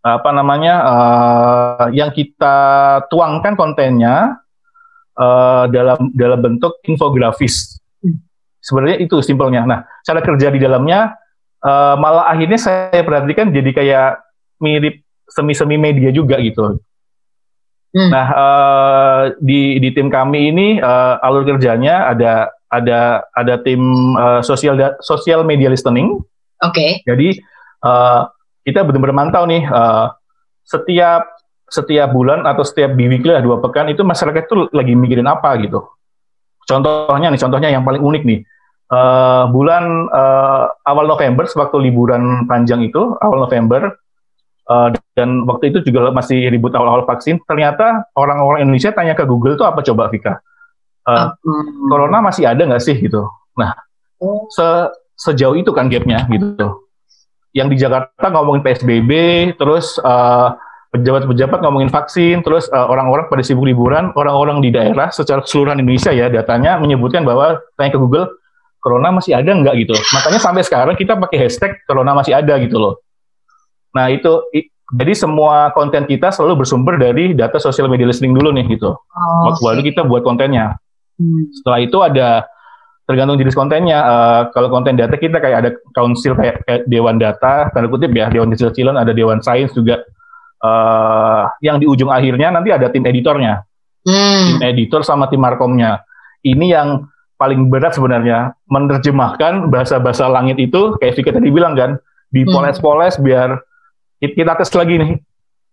apa 0.00 0.30
namanya 0.32 0.74
uh, 0.80 1.86
yang 1.92 2.08
kita 2.08 2.56
tuangkan 3.12 3.52
kontennya 3.52 4.40
uh, 5.18 5.68
dalam 5.68 6.08
dalam 6.16 6.40
bentuk 6.40 6.80
infografis. 6.88 7.76
Mm. 8.00 8.16
Sebenarnya 8.60 8.98
itu 9.00 9.16
simpelnya. 9.20 9.64
Nah, 9.68 9.80
cara 10.04 10.20
kerja 10.24 10.48
di 10.52 10.60
dalamnya 10.60 11.16
uh, 11.64 12.00
malah 12.00 12.32
akhirnya 12.32 12.60
saya 12.60 13.02
perhatikan 13.04 13.52
jadi 13.52 13.70
kayak 13.72 14.10
mirip 14.60 15.02
semi-semi 15.26 15.80
media 15.80 16.12
juga 16.14 16.38
gitu. 16.38 16.78
Hmm. 17.90 18.10
Nah 18.12 18.26
uh, 18.30 19.22
di 19.42 19.82
di 19.82 19.90
tim 19.90 20.06
kami 20.06 20.54
ini 20.54 20.68
uh, 20.78 21.18
alur 21.24 21.42
kerjanya 21.42 22.06
ada 22.06 22.54
ada 22.70 23.26
ada 23.34 23.54
tim 23.58 23.82
uh, 24.14 24.44
sosial 24.46 24.78
sosial 25.02 25.42
media 25.42 25.66
listening. 25.66 26.22
Oke. 26.62 26.76
Okay. 26.76 26.90
Jadi 27.02 27.28
uh, 27.82 28.30
kita 28.62 28.86
benar-benar 28.86 29.16
mantau 29.16 29.44
nih 29.48 29.66
uh, 29.66 30.14
setiap 30.62 31.26
setiap 31.70 32.10
bulan 32.14 32.46
atau 32.46 32.62
setiap 32.66 32.94
biweekly 32.94 33.34
lah 33.34 33.42
dua 33.42 33.58
pekan 33.58 33.90
itu 33.90 34.02
masyarakat 34.02 34.46
tuh 34.46 34.70
lagi 34.74 34.94
mikirin 34.94 35.26
apa 35.26 35.54
gitu. 35.62 35.86
Contohnya 36.70 37.34
nih, 37.34 37.40
contohnya 37.40 37.68
yang 37.74 37.82
paling 37.82 38.02
unik 38.02 38.22
nih. 38.22 38.40
Uh, 38.90 39.46
bulan 39.54 40.10
uh, 40.10 40.66
awal 40.82 41.06
November, 41.06 41.46
sewaktu 41.46 41.78
liburan 41.78 42.46
panjang 42.50 42.82
itu, 42.82 43.14
awal 43.22 43.46
November, 43.46 43.94
Uh, 44.70 44.94
dan 45.18 45.50
waktu 45.50 45.74
itu 45.74 45.82
juga 45.82 46.14
masih 46.14 46.46
ribut 46.46 46.70
awal-awal 46.78 47.02
vaksin. 47.02 47.42
Ternyata 47.42 48.06
orang-orang 48.14 48.62
Indonesia 48.62 48.94
tanya 48.94 49.18
ke 49.18 49.26
Google 49.26 49.58
itu 49.58 49.66
apa 49.66 49.82
coba 49.82 50.06
Vika? 50.14 50.38
Uh, 51.02 51.34
hmm. 51.42 51.90
Corona 51.90 52.22
masih 52.22 52.46
ada 52.46 52.62
nggak 52.62 52.78
sih 52.78 52.94
gitu? 52.94 53.26
Nah, 53.58 53.74
oh. 54.22 54.46
se 54.54 54.94
sejauh 55.18 55.58
itu 55.58 55.74
kan 55.74 55.90
gapnya 55.90 56.22
gitu. 56.30 56.86
Yang 57.50 57.68
di 57.74 57.76
Jakarta 57.82 58.30
ngomongin 58.30 58.62
PSBB, 58.62 59.10
terus 59.58 59.98
uh, 60.06 60.54
pejabat-pejabat 60.94 61.58
ngomongin 61.66 61.90
vaksin, 61.90 62.46
terus 62.46 62.70
uh, 62.70 62.86
orang-orang 62.86 63.26
pada 63.26 63.42
sibuk 63.42 63.66
liburan, 63.66 64.14
orang-orang 64.14 64.62
di 64.62 64.70
daerah 64.70 65.10
secara 65.10 65.42
keseluruhan 65.42 65.82
Indonesia 65.82 66.14
ya 66.14 66.30
datanya 66.30 66.78
menyebutkan 66.78 67.26
bahwa 67.26 67.58
tanya 67.74 67.90
ke 67.90 67.98
Google, 67.98 68.30
Corona 68.78 69.10
masih 69.10 69.34
ada 69.34 69.50
nggak 69.50 69.74
gitu. 69.82 69.98
Makanya 69.98 70.38
sampai 70.38 70.62
sekarang 70.62 70.94
kita 70.94 71.18
pakai 71.18 71.42
hashtag 71.42 71.74
Corona 71.90 72.14
masih 72.14 72.38
ada 72.38 72.54
gitu 72.62 72.78
loh. 72.78 73.02
Nah 73.96 74.10
itu 74.12 74.42
jadi 74.90 75.14
semua 75.14 75.70
konten 75.70 76.02
kita 76.06 76.34
selalu 76.34 76.66
bersumber 76.66 76.98
dari 76.98 77.30
data 77.30 77.62
social 77.62 77.86
media 77.86 78.10
listening 78.10 78.34
dulu 78.34 78.50
nih 78.50 78.66
gitu. 78.74 78.98
Oh, 78.98 79.54
Baru 79.62 79.80
kita 79.86 80.02
buat 80.02 80.26
kontennya. 80.26 80.74
Hmm. 81.14 81.46
Setelah 81.54 81.78
itu 81.78 81.98
ada 82.02 82.28
tergantung 83.06 83.38
jenis 83.38 83.54
kontennya. 83.54 83.98
Uh, 84.02 84.42
kalau 84.50 84.66
konten 84.70 84.98
data 84.98 85.14
kita 85.14 85.38
kayak 85.38 85.58
ada 85.66 85.70
council 85.94 86.34
kayak, 86.34 86.62
kayak 86.66 86.80
dewan 86.90 87.22
data, 87.22 87.70
tanda 87.70 87.86
kutip 87.86 88.10
ya, 88.14 88.30
dewan 88.30 88.50
kecil-kecilan, 88.50 88.98
ada 88.98 89.14
dewan 89.14 89.38
sains 89.42 89.70
juga. 89.74 90.02
Uh, 90.60 91.48
yang 91.64 91.80
di 91.80 91.88
ujung 91.88 92.12
akhirnya 92.12 92.52
nanti 92.52 92.68
ada 92.68 92.92
tim 92.92 93.00
editornya, 93.08 93.64
hmm. 94.04 94.60
tim 94.60 94.60
editor 94.60 95.00
sama 95.06 95.30
tim 95.30 95.40
markomnya. 95.40 96.02
Ini 96.42 96.66
yang 96.66 96.88
paling 97.40 97.72
berat 97.72 97.96
sebenarnya 97.96 98.52
menerjemahkan 98.68 99.72
bahasa-bahasa 99.72 100.28
langit 100.28 100.60
itu 100.60 101.00
kayak 101.00 101.16
Vika 101.16 101.32
tadi 101.32 101.48
bilang 101.48 101.72
kan, 101.72 101.96
dipoles-poles 102.28 103.16
biar 103.24 103.56
kita 104.20 104.52
tes 104.60 104.70
lagi 104.76 105.00
nih. 105.00 105.10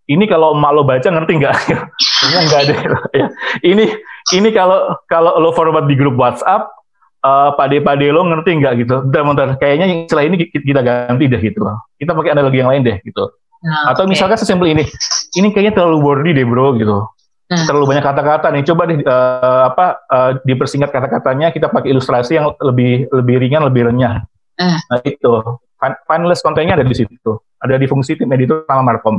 Ini 0.08 0.24
kalau 0.24 0.56
emak 0.56 0.72
lo 0.72 0.82
baca 0.88 1.04
ngerti 1.04 1.32
nggak? 1.36 1.54
Ini 2.24 2.34
nggak 2.48 2.60
ada. 2.64 2.74
Ya. 3.12 3.26
Ini 3.60 3.84
ini 4.32 4.48
kalau 4.56 4.96
kalau 5.04 5.36
lo 5.36 5.52
forward 5.52 5.84
di 5.84 5.94
grup 6.00 6.16
WhatsApp, 6.16 6.72
uh, 7.20 7.52
pade-pade 7.60 8.08
lo 8.08 8.24
ngerti 8.24 8.56
nggak 8.56 8.74
gitu? 8.88 9.04
Bentar, 9.04 9.22
bentar. 9.28 9.48
Kayaknya 9.60 10.08
setelah 10.08 10.24
ini 10.24 10.48
kita 10.48 10.80
ganti 10.80 11.24
deh 11.28 11.40
gitu. 11.44 11.60
Kita 12.00 12.16
pakai 12.16 12.32
analogi 12.32 12.64
yang 12.64 12.72
lain 12.72 12.88
deh 12.88 12.96
gitu. 13.04 13.36
Nah, 13.60 13.92
Atau 13.92 14.08
okay. 14.08 14.16
misalkan 14.16 14.38
sesimpel 14.40 14.72
ini, 14.72 14.88
ini 15.36 15.52
kayaknya 15.52 15.76
terlalu 15.76 16.00
wordy 16.00 16.30
deh 16.32 16.48
bro 16.48 16.72
gitu. 16.80 17.04
Hmm. 17.52 17.64
Terlalu 17.68 17.84
banyak 17.92 18.04
kata-kata 18.04 18.48
nih. 18.48 18.64
Coba 18.64 18.82
deh 18.88 18.98
uh, 19.04 19.62
apa 19.68 19.86
uh, 20.08 20.30
dipersingkat 20.40 20.88
kata-katanya. 20.88 21.52
Kita 21.52 21.68
pakai 21.68 21.92
ilustrasi 21.92 22.40
yang 22.40 22.56
lebih 22.64 23.12
lebih 23.12 23.44
ringan, 23.44 23.68
lebih 23.68 23.92
renyah. 23.92 24.24
Hmm. 24.56 24.80
Nah 24.88 24.98
itu 25.04 25.60
finalist 26.08 26.40
kontennya 26.40 26.80
ada 26.80 26.86
di 26.88 26.96
situ 26.96 27.32
ada 27.58 27.74
di 27.78 27.86
fungsi 27.90 28.14
tim 28.18 28.30
editor 28.30 28.64
sama 28.66 28.82
Markom. 28.82 29.18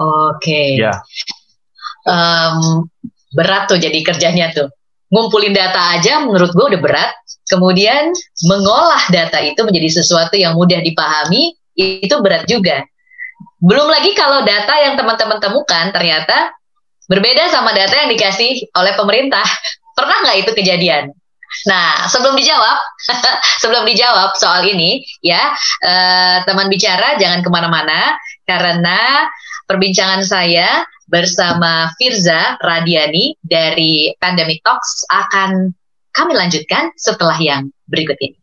Oke. 0.00 0.40
Okay. 0.40 0.68
Ya. 0.80 0.94
Um, 2.08 2.88
berat 3.36 3.68
tuh 3.68 3.76
jadi 3.76 4.00
kerjanya 4.00 4.52
tuh. 4.56 4.68
Ngumpulin 5.10 5.52
data 5.52 5.98
aja 5.98 6.22
menurut 6.22 6.54
gue 6.54 6.66
udah 6.76 6.80
berat. 6.80 7.12
Kemudian 7.50 8.14
mengolah 8.46 9.10
data 9.10 9.42
itu 9.42 9.58
menjadi 9.66 10.00
sesuatu 10.00 10.38
yang 10.38 10.54
mudah 10.54 10.78
dipahami 10.80 11.58
itu 11.74 12.14
berat 12.22 12.46
juga. 12.46 12.86
Belum 13.58 13.90
lagi 13.90 14.14
kalau 14.14 14.46
data 14.46 14.74
yang 14.78 14.94
teman-teman 14.94 15.42
temukan 15.42 15.90
ternyata 15.90 16.54
Berbeda 17.10 17.50
sama 17.50 17.74
data 17.74 17.90
yang 17.90 18.14
dikasih 18.14 18.70
oleh 18.70 18.94
pemerintah. 18.94 19.42
Pernah 19.98 20.16
nggak 20.22 20.46
itu 20.46 20.50
kejadian? 20.54 21.10
Nah, 21.66 22.06
sebelum 22.06 22.38
dijawab, 22.38 22.78
sebelum 23.62 23.82
dijawab 23.82 24.38
soal 24.38 24.62
ini, 24.70 25.02
ya 25.18 25.50
eh, 25.82 26.36
teman 26.46 26.70
bicara 26.70 27.18
jangan 27.18 27.42
ke 27.42 27.50
mana-mana 27.50 28.14
karena 28.46 29.26
perbincangan 29.66 30.22
saya 30.22 30.86
bersama 31.10 31.90
Firza 31.98 32.54
Radiani 32.62 33.34
dari 33.42 34.14
Pandemic 34.22 34.62
Talks 34.62 35.02
akan 35.10 35.74
kami 36.14 36.32
lanjutkan 36.38 36.94
setelah 36.94 37.34
yang 37.42 37.70
berikut 37.90 38.14
ini. 38.22 38.38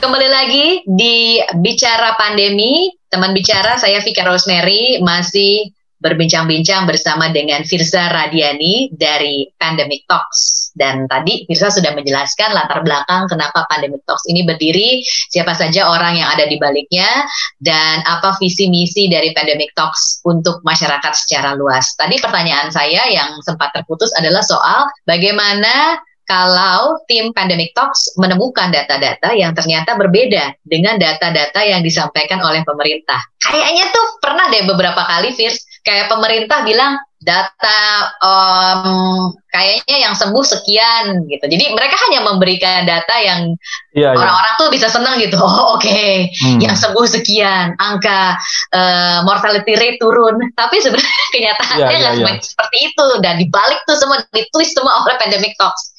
Kembali 0.00 0.28
lagi 0.28 0.66
di 0.84 1.40
Bicara 1.64 2.16
Pandemi, 2.16 2.92
teman 3.08 3.32
bicara 3.32 3.80
saya 3.80 4.04
Vika 4.04 4.24
Rosemary 4.24 5.00
masih 5.00 5.72
berbincang-bincang 6.04 6.84
bersama 6.84 7.32
dengan 7.32 7.64
Firza 7.64 8.12
Radiani 8.12 8.92
dari 8.92 9.48
Pandemic 9.56 10.04
Talks. 10.04 10.68
Dan 10.76 11.08
tadi 11.08 11.48
Firza 11.48 11.72
sudah 11.72 11.96
menjelaskan 11.96 12.52
latar 12.52 12.84
belakang 12.84 13.24
kenapa 13.32 13.64
Pandemic 13.72 14.04
Talks 14.04 14.28
ini 14.28 14.44
berdiri, 14.44 15.00
siapa 15.32 15.56
saja 15.56 15.88
orang 15.88 16.20
yang 16.20 16.28
ada 16.28 16.44
di 16.44 16.60
baliknya, 16.60 17.08
dan 17.56 18.04
apa 18.04 18.36
visi 18.36 18.68
misi 18.68 19.08
dari 19.08 19.32
Pandemic 19.32 19.72
Talks 19.72 20.20
untuk 20.28 20.60
masyarakat 20.60 21.12
secara 21.16 21.56
luas. 21.56 21.96
Tadi 21.96 22.20
pertanyaan 22.20 22.68
saya 22.68 23.08
yang 23.08 23.40
sempat 23.40 23.72
terputus 23.72 24.12
adalah 24.20 24.44
soal 24.44 24.84
bagaimana 25.08 26.04
kalau 26.24 27.00
tim 27.04 27.32
Pandemic 27.36 27.76
Talks 27.76 28.16
menemukan 28.16 28.72
data-data 28.72 29.36
yang 29.36 29.52
ternyata 29.52 29.96
berbeda 29.96 30.56
dengan 30.64 30.96
data-data 30.96 31.60
yang 31.64 31.84
disampaikan 31.84 32.40
oleh 32.40 32.64
pemerintah. 32.64 33.20
Kayaknya 33.44 33.92
tuh 33.92 34.06
pernah 34.24 34.48
deh 34.48 34.64
beberapa 34.64 35.04
kali, 35.04 35.36
Firs, 35.36 35.60
kayak 35.84 36.08
pemerintah 36.08 36.64
bilang 36.64 36.96
data 37.24 38.12
um, 38.20 39.32
kayaknya 39.48 39.96
yang 40.08 40.14
sembuh 40.14 40.44
sekian 40.44 41.24
gitu. 41.24 41.44
Jadi 41.48 41.72
mereka 41.72 41.96
hanya 42.08 42.20
memberikan 42.20 42.84
data 42.84 43.16
yang 43.16 43.56
iya, 43.96 44.12
iya. 44.12 44.16
orang-orang 44.16 44.54
iya. 44.54 44.60
tuh 44.60 44.68
bisa 44.68 44.88
senang 44.92 45.16
gitu. 45.18 45.40
Oh 45.44 45.76
oke, 45.76 45.84
okay. 45.84 46.28
hmm. 46.44 46.60
yang 46.60 46.76
sembuh 46.76 47.04
sekian, 47.08 47.76
angka 47.80 48.36
uh, 48.76 49.24
mortality 49.24 49.76
rate 49.76 50.00
turun. 50.00 50.36
Tapi 50.52 50.76
sebenarnya 50.84 51.26
kenyataannya 51.34 51.96
iya, 51.96 52.10
nggak 52.20 52.36
iya. 52.36 52.44
seperti 52.44 52.76
itu. 52.92 53.06
Dan 53.24 53.34
dibalik 53.40 53.80
tuh 53.88 53.96
semua 53.96 54.20
ditulis 54.32 54.70
semua 54.76 54.92
oleh 55.04 55.16
Pandemic 55.16 55.56
Talks. 55.56 55.96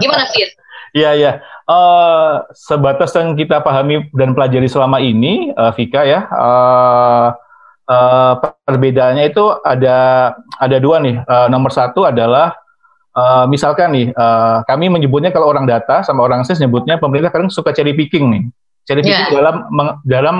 Gimana 0.00 0.24
Fir? 0.32 0.48
Iya 0.92 1.10
iya. 1.16 1.32
Uh, 1.68 2.44
sebatas 2.52 3.16
yang 3.16 3.32
kita 3.32 3.64
pahami 3.64 4.08
dan 4.12 4.36
pelajari 4.36 4.68
selama 4.68 5.00
ini, 5.00 5.52
uh, 5.56 5.72
Vika 5.72 6.04
ya. 6.04 6.28
Uh, 6.28 7.32
uh, 7.92 8.32
perbedaannya 8.64 9.28
itu 9.28 9.44
ada 9.62 9.98
ada 10.56 10.76
dua 10.80 10.98
nih. 11.04 11.20
Uh, 11.28 11.46
nomor 11.52 11.68
satu 11.68 12.08
adalah 12.08 12.56
uh, 13.12 13.44
misalkan 13.46 13.92
nih 13.92 14.06
uh, 14.16 14.64
kami 14.64 14.88
menyebutnya 14.88 15.30
kalau 15.30 15.52
orang 15.52 15.68
data 15.68 16.00
sama 16.00 16.24
orang 16.24 16.42
sis 16.48 16.58
nyebutnya 16.58 16.96
pemerintah 16.96 17.28
kadang 17.28 17.52
suka 17.52 17.76
cherry 17.76 17.92
picking 17.92 18.32
nih. 18.32 18.42
Cherry 18.88 19.02
picking 19.04 19.28
yeah. 19.28 19.36
dalam 19.36 19.56
dalam 20.02 20.36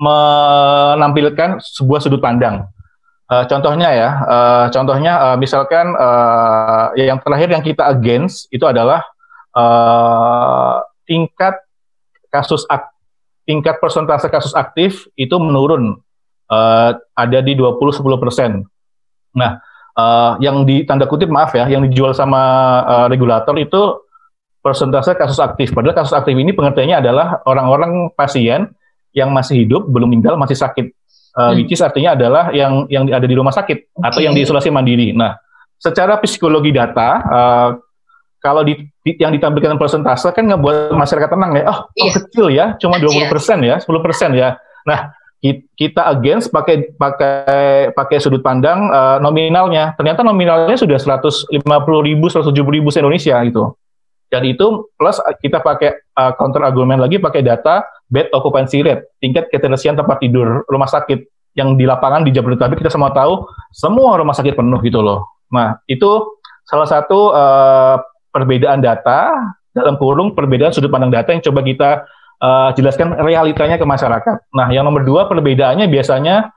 menampilkan 0.00 1.60
sebuah 1.60 2.00
sudut 2.00 2.20
pandang. 2.20 2.68
Uh, 3.30 3.46
contohnya 3.46 3.94
ya, 3.94 4.08
uh, 4.26 4.66
contohnya 4.74 5.12
uh, 5.22 5.36
misalkan 5.38 5.94
uh, 5.94 6.90
yang 6.98 7.22
terakhir 7.22 7.48
yang 7.54 7.62
kita 7.62 7.86
against 7.86 8.50
itu 8.50 8.66
adalah 8.66 9.06
uh, 9.54 10.82
tingkat 11.06 11.54
kasus 12.30 12.66
ak 12.66 12.90
tingkat 13.46 13.78
persentase 13.82 14.26
kasus 14.30 14.54
aktif 14.54 15.06
itu 15.14 15.34
menurun 15.38 15.98
uh, 16.50 16.90
ada 17.14 17.38
di 17.40 17.54
20-10 17.54 18.22
persen. 18.22 18.50
Nah, 19.38 19.62
uh, 19.94 20.34
yang 20.42 20.66
di 20.66 20.82
tanda 20.82 21.06
kutip 21.06 21.30
maaf 21.30 21.54
ya, 21.54 21.70
yang 21.70 21.86
dijual 21.86 22.12
sama 22.12 22.42
uh, 22.84 23.06
regulator 23.06 23.54
itu 23.56 24.02
persentase 24.60 25.16
kasus 25.16 25.40
aktif. 25.40 25.72
Padahal 25.72 25.96
kasus 25.96 26.12
aktif 26.12 26.36
ini 26.36 26.52
pengertiannya 26.52 27.00
adalah 27.00 27.40
orang-orang 27.48 28.12
pasien 28.12 28.68
yang 29.16 29.32
masih 29.32 29.64
hidup, 29.66 29.88
belum 29.88 30.12
meninggal, 30.12 30.36
masih 30.36 30.58
sakit. 30.58 30.92
Uh, 31.30 31.54
hmm. 31.54 31.62
Which 31.62 31.72
is 31.78 31.80
artinya 31.80 32.18
adalah 32.18 32.50
yang 32.50 32.90
yang 32.90 33.06
ada 33.06 33.24
di 33.24 33.38
rumah 33.38 33.54
sakit 33.54 33.94
okay. 33.94 34.06
atau 34.10 34.20
yang 34.20 34.34
diisolasi 34.34 34.68
mandiri. 34.74 35.14
Nah, 35.14 35.38
secara 35.78 36.18
psikologi 36.18 36.74
data, 36.74 37.08
uh, 37.22 37.70
kalau 38.42 38.66
di, 38.66 38.74
di, 39.04 39.14
yang 39.20 39.30
ditampilkan 39.30 39.78
persentase 39.78 40.32
kan 40.32 40.48
nggak 40.48 40.60
buat 40.60 40.90
masyarakat 40.96 41.30
tenang 41.30 41.52
ya. 41.54 41.64
Oh, 41.70 41.78
oh 41.86 41.86
iya. 41.94 42.12
kecil 42.18 42.46
ya, 42.50 42.66
cuma 42.82 42.98
20 42.98 43.30
persen 43.30 43.58
ya, 43.62 43.76
10 43.78 44.04
persen 44.04 44.30
ya. 44.34 44.58
Nah, 44.88 45.12
kita 45.40 46.04
against 46.12 46.52
pakai 46.52 46.92
pakai 46.92 47.90
pakai 47.96 48.16
sudut 48.20 48.44
pandang 48.44 48.92
uh, 48.92 49.16
nominalnya. 49.24 49.96
Ternyata 49.96 50.20
nominalnya 50.20 50.76
sudah 50.76 51.00
150 51.00 51.48
ribu, 52.04 52.28
170 52.28 52.52
ribu 52.52 52.88
Indonesia 52.92 53.40
gitu. 53.48 53.72
Dan 54.30 54.46
itu 54.46 54.86
plus 54.94 55.18
kita 55.42 55.58
pakai 55.58 56.06
uh, 56.14 56.36
counter 56.38 56.62
argument 56.62 57.02
lagi 57.02 57.18
pakai 57.18 57.42
data 57.42 57.82
bed 58.06 58.30
occupancy 58.30 58.84
rate, 58.84 59.16
tingkat 59.18 59.50
keterisian 59.50 59.98
tempat 59.98 60.22
tidur 60.22 60.62
rumah 60.68 60.86
sakit 60.86 61.26
yang 61.58 61.74
di 61.74 61.82
lapangan 61.82 62.22
di 62.22 62.30
Jabodetabek 62.30 62.78
kita 62.78 62.92
semua 62.92 63.10
tahu 63.10 63.42
semua 63.74 64.14
rumah 64.14 64.36
sakit 64.36 64.54
penuh 64.54 64.78
gitu 64.86 65.02
loh. 65.02 65.26
Nah 65.50 65.82
itu 65.90 66.38
salah 66.68 66.86
satu 66.86 67.34
uh, 67.34 67.96
perbedaan 68.30 68.78
data 68.78 69.34
dalam 69.74 69.98
kurung 69.98 70.36
perbedaan 70.36 70.70
sudut 70.70 70.90
pandang 70.90 71.10
data 71.10 71.34
yang 71.34 71.42
coba 71.42 71.60
kita 71.66 71.90
uh, 72.40 72.70
jelaskan 72.74 73.14
realitanya 73.20 73.76
ke 73.76 73.86
masyarakat. 73.86 74.50
Nah, 74.56 74.68
yang 74.72 74.88
nomor 74.88 75.04
dua 75.04 75.28
perbedaannya 75.28 75.86
biasanya 75.86 76.50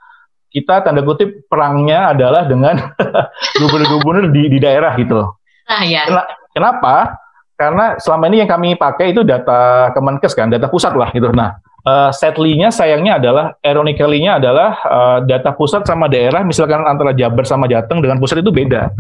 kita 0.53 0.85
tanda 0.85 1.01
kutip 1.01 1.45
perangnya 1.49 2.13
adalah 2.13 2.45
dengan 2.45 2.79
gubernur-gubernur 3.59 4.29
di, 4.31 4.49
di 4.49 4.59
daerah 4.61 4.93
gitu. 4.95 5.27
Ah, 5.67 5.83
ya. 5.83 6.05
Kenapa? 6.53 7.17
Karena 7.57 7.97
selama 7.97 8.29
ini 8.29 8.45
yang 8.45 8.49
kami 8.49 8.75
pakai 8.77 9.13
itu 9.13 9.21
data 9.25 9.89
Kemenkes 9.93 10.33
kan, 10.33 10.49
data 10.49 10.69
pusat 10.69 10.93
lah 10.93 11.09
gitu. 11.13 11.29
Nah, 11.33 11.57
uh, 11.85 12.09
sadly-nya 12.13 12.69
sayangnya 12.69 13.17
adalah 13.17 13.57
ironically-nya 13.61 14.37
adalah 14.37 14.69
uh, 14.85 15.17
data 15.25 15.53
pusat 15.53 15.85
sama 15.85 16.09
daerah 16.09 16.41
misalkan 16.45 16.81
antara 16.85 17.13
Jabar 17.13 17.45
sama 17.45 17.65
Jateng 17.65 18.01
dengan 18.01 18.21
pusat 18.21 18.41
itu 18.41 18.53
beda. 18.53 18.93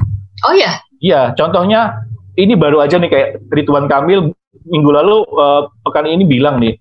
Oh 0.47 0.53
ya? 0.57 0.81
Iya, 1.03 1.35
contohnya 1.37 2.01
ini 2.39 2.57
baru 2.57 2.81
aja 2.81 2.97
nih 2.97 3.11
kayak 3.11 3.29
Ridwan 3.53 3.85
Kamil 3.85 4.33
minggu 4.61 4.89
lalu 4.93 5.25
uh, 5.33 5.69
pekan 5.81 6.05
ini 6.05 6.23
bilang 6.29 6.61
nih 6.61 6.77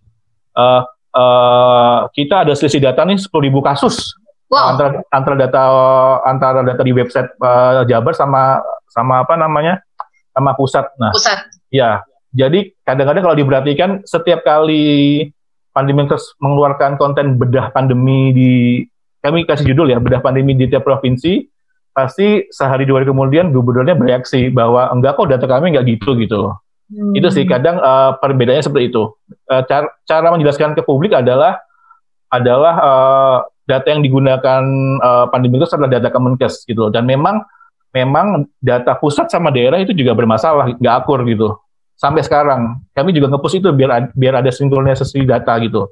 uh, 0.57 0.85
uh, 1.17 1.99
kita 2.12 2.45
ada 2.45 2.52
selisih 2.52 2.85
data 2.85 3.05
nih 3.09 3.17
10.000 3.17 3.33
kasus 3.64 4.12
wow. 4.52 4.76
antara 4.76 4.91
antara 5.09 5.37
data 5.41 5.62
antara 6.29 6.61
data 6.61 6.83
di 6.85 6.93
website 6.93 7.33
uh, 7.41 7.88
Jabar 7.88 8.12
sama 8.12 8.61
sama 8.93 9.25
apa 9.25 9.35
namanya 9.41 9.81
sama 10.37 10.52
pusat. 10.57 10.88
Nah, 11.00 11.12
pusat. 11.12 11.49
Ya, 11.73 12.05
jadi 12.33 12.73
kadang-kadang 12.85 13.23
kalau 13.25 13.37
diperhatikan 13.37 13.91
setiap 14.05 14.45
kali 14.45 15.29
pandemi 15.73 16.05
terus 16.05 16.37
mengeluarkan 16.41 17.00
konten 17.00 17.41
bedah 17.41 17.73
pandemi 17.73 18.33
di 18.33 18.50
kami 19.25 19.49
kasih 19.49 19.73
judul 19.73 19.88
ya 19.88 19.99
bedah 20.00 20.21
pandemi 20.21 20.52
di 20.52 20.69
tiap 20.69 20.85
provinsi 20.85 21.49
pasti 21.93 22.49
sehari 22.49 22.88
dua 22.88 23.00
hari 23.00 23.09
kemudian 23.09 23.52
gubernurnya 23.52 23.97
bereaksi 23.97 24.49
bahwa 24.49 24.88
enggak 24.93 25.17
kok 25.17 25.29
data 25.29 25.45
kami 25.49 25.73
enggak 25.73 25.97
gitu 25.97 26.17
gitu 26.17 26.57
Hmm. 26.92 27.16
Itu 27.16 27.32
sih 27.32 27.49
kadang 27.49 27.80
uh, 27.80 28.20
perbedaannya 28.20 28.61
seperti 28.61 28.92
itu. 28.92 29.16
Uh, 29.49 29.64
cara, 29.64 29.88
cara 30.04 30.28
menjelaskan 30.37 30.76
ke 30.76 30.84
publik 30.84 31.16
adalah 31.16 31.56
adalah 32.28 32.75
uh, 32.76 33.38
data 33.64 33.88
yang 33.88 34.04
digunakan 34.04 34.62
uh, 35.00 35.26
pandemi 35.32 35.56
itu 35.56 35.64
adalah 35.72 35.88
data 35.88 36.12
Kemenkes 36.12 36.68
gitu. 36.68 36.92
Dan 36.92 37.08
memang 37.08 37.40
memang 37.96 38.44
data 38.61 38.92
pusat 39.00 39.32
sama 39.32 39.49
daerah 39.49 39.80
itu 39.80 39.96
juga 39.96 40.12
bermasalah, 40.12 40.76
nggak 40.76 40.94
akur 41.04 41.25
gitu. 41.25 41.56
Sampai 41.96 42.20
sekarang 42.20 42.82
kami 42.92 43.16
juga 43.16 43.32
ngepush 43.32 43.62
itu 43.62 43.72
biar 43.72 44.12
biar 44.12 44.44
ada 44.44 44.50
sinkronisasi 44.52 45.25
data 45.25 45.56
gitu. 45.64 45.88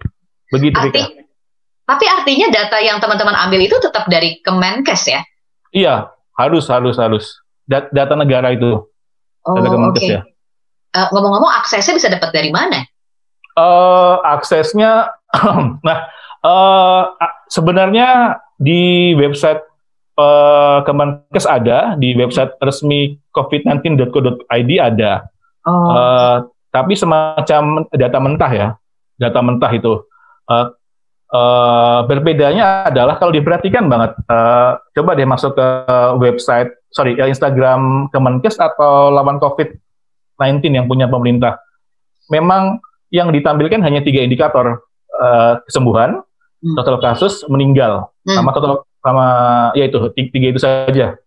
Begitu 0.50 0.76
Arti, 0.76 1.00
Tapi 1.87 2.04
artinya 2.11 2.50
data 2.50 2.76
yang 2.83 2.99
teman-teman 2.99 3.37
ambil 3.47 3.62
itu 3.62 3.78
tetap 3.78 4.11
dari 4.11 4.42
Kemenkes 4.42 5.02
ya? 5.07 5.21
Iya, 5.71 6.11
harus 6.37 6.66
harus 6.69 6.99
harus. 7.00 7.26
data 7.71 8.19
negara 8.19 8.50
itu. 8.50 8.83
Oh, 9.47 9.54
data 9.54 9.71
Kemenkes 9.71 10.02
okay. 10.02 10.19
ya. 10.19 10.23
Uh, 10.91 11.07
ngomong-ngomong 11.15 11.55
aksesnya 11.63 11.95
bisa 11.95 12.11
dapat 12.11 12.35
dari 12.35 12.51
mana? 12.51 12.83
Uh, 13.55 14.19
aksesnya, 14.27 15.15
nah 15.87 15.99
uh, 16.43 17.15
sebenarnya 17.47 18.39
di 18.59 19.15
website 19.15 19.63
uh, 20.19 20.83
Kemenkes 20.83 21.47
ada, 21.47 21.95
di 21.95 22.15
website 22.19 22.59
resmi 22.59 23.19
covid19.co.id 23.31 24.71
ada. 24.83 25.31
Oh. 25.67 25.95
Uh, 25.95 26.37
tapi 26.71 26.95
semacam 26.95 27.87
data 27.95 28.19
mentah 28.19 28.53
ya, 28.53 28.69
data 29.19 29.41
mentah 29.43 29.71
itu. 29.75 30.03
Uh, 30.51 30.75
uh, 31.31 32.01
berbedanya 32.07 32.91
adalah 32.91 33.19
kalau 33.19 33.31
diperhatikan 33.31 33.87
banget, 33.87 34.19
uh, 34.27 34.79
coba 34.95 35.15
deh 35.15 35.27
masuk 35.27 35.55
ke 35.55 35.67
website, 36.19 36.71
sorry, 36.91 37.15
Instagram 37.19 38.11
Kemenkes 38.11 38.59
atau 38.59 39.15
lawan 39.15 39.39
COVID 39.39 39.90
19 40.41 40.65
yang 40.73 40.89
punya 40.89 41.05
pemerintah. 41.07 41.61
Memang 42.33 42.81
yang 43.13 43.29
ditampilkan 43.29 43.85
hanya 43.85 44.01
tiga 44.01 44.25
indikator 44.25 44.81
uh, 45.21 45.61
kesembuhan, 45.69 46.25
hmm. 46.65 46.75
total 46.81 46.97
kasus, 47.03 47.45
meninggal, 47.51 48.09
hmm. 48.25 48.33
sama 48.33 48.51
total 48.57 48.73
sama 49.01 49.27
ya 49.77 49.85
itu 49.89 49.99
tiga 50.33 50.47
itu 50.57 50.61
saja. 50.61 51.21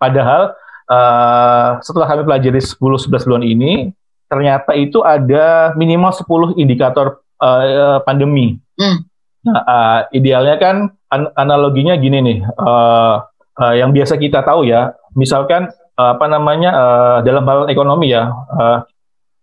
Padahal 0.00 0.56
uh, 0.90 1.78
setelah 1.84 2.06
kami 2.08 2.22
pelajari 2.26 2.58
10-11 2.58 3.28
bulan 3.28 3.44
ini, 3.44 3.92
ternyata 4.26 4.72
itu 4.74 5.04
ada 5.04 5.76
minimal 5.76 6.10
10 6.10 6.58
indikator 6.58 7.20
uh, 7.38 8.00
pandemi. 8.02 8.58
Hmm. 8.80 9.04
Nah, 9.40 9.60
uh, 9.64 10.00
idealnya 10.12 10.56
kan 10.60 10.76
an 11.08 11.32
analoginya 11.36 11.96
gini 11.96 12.20
nih, 12.20 12.38
uh, 12.60 13.24
uh, 13.56 13.74
yang 13.76 13.92
biasa 13.92 14.20
kita 14.20 14.44
tahu 14.44 14.68
ya, 14.68 14.92
misalkan 15.16 15.68
uh, 16.00 16.16
apa 16.16 16.26
namanya 16.32 16.70
uh, 16.72 17.18
dalam 17.20 17.44
hal 17.44 17.68
ekonomi 17.68 18.16
ya, 18.16 18.32
uh, 18.32 18.80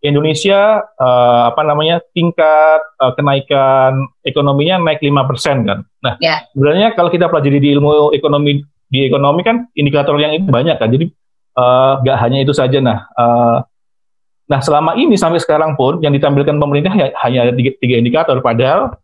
Indonesia 0.01 0.81
uh, 0.97 1.53
apa 1.53 1.61
namanya 1.61 2.01
tingkat 2.13 2.81
uh, 2.97 3.13
kenaikan 3.13 4.09
ekonominya 4.25 4.81
naik 4.81 5.01
lima 5.05 5.25
persen 5.29 5.65
kan. 5.65 5.85
Nah, 6.01 6.17
yeah. 6.17 6.41
sebenarnya 6.53 6.97
kalau 6.97 7.13
kita 7.13 7.29
pelajari 7.29 7.61
di 7.61 7.69
ilmu 7.77 8.13
ekonomi 8.13 8.65
di 8.87 9.05
ekonomi 9.05 9.41
kan 9.45 9.69
indikator 9.77 10.17
yang 10.17 10.33
itu 10.33 10.49
banyak 10.49 10.77
kan. 10.77 10.89
Jadi 10.89 11.13
nggak 12.01 12.17
uh, 12.17 12.21
hanya 12.21 12.41
itu 12.41 12.53
saja. 12.53 12.77
Nah, 12.81 13.09
uh, 13.17 13.57
nah 14.47 14.59
selama 14.61 14.95
ini 14.97 15.17
sampai 15.17 15.41
sekarang 15.41 15.73
pun 15.77 16.01
yang 16.01 16.13
ditampilkan 16.13 16.57
pemerintah 16.57 16.93
ya, 16.93 17.07
hanya 17.25 17.49
ada 17.49 17.53
tiga, 17.57 17.71
tiga 17.81 17.95
indikator. 17.97 18.37
Padahal 18.39 18.95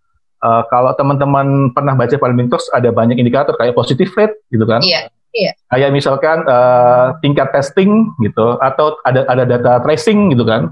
uh, 0.46 0.64
kalau 0.70 0.94
teman-teman 0.94 1.74
pernah 1.74 1.98
baca 1.98 2.16
Parliament 2.22 2.54
Talks 2.54 2.70
ada 2.70 2.94
banyak 2.94 3.18
indikator 3.18 3.58
kayak 3.58 3.74
positive 3.74 4.14
rate 4.14 4.38
gitu 4.54 4.64
kan. 4.70 4.86
Iya. 4.86 5.10
Iya. 5.34 5.52
Kayak 5.74 5.92
misalkan 5.98 6.46
uh, 6.46 7.18
tingkat 7.26 7.50
testing 7.50 8.14
gitu 8.22 8.62
atau 8.62 9.02
ada 9.02 9.26
ada 9.26 9.44
data 9.50 9.82
tracing 9.82 10.30
gitu 10.30 10.46
kan. 10.46 10.70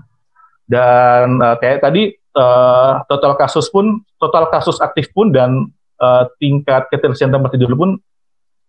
Dan 0.70 1.42
uh, 1.42 1.58
kayak 1.58 1.82
tadi 1.82 2.14
uh, 2.38 3.02
total 3.10 3.34
kasus 3.36 3.68
pun 3.74 4.06
total 4.22 4.48
kasus 4.54 4.78
aktif 4.78 5.10
pun 5.12 5.34
dan 5.34 5.68
uh, 5.98 6.30
tingkat 6.38 6.88
keterisian 6.94 7.34
tempat 7.34 7.58
tidur 7.58 7.74
pun 7.74 7.98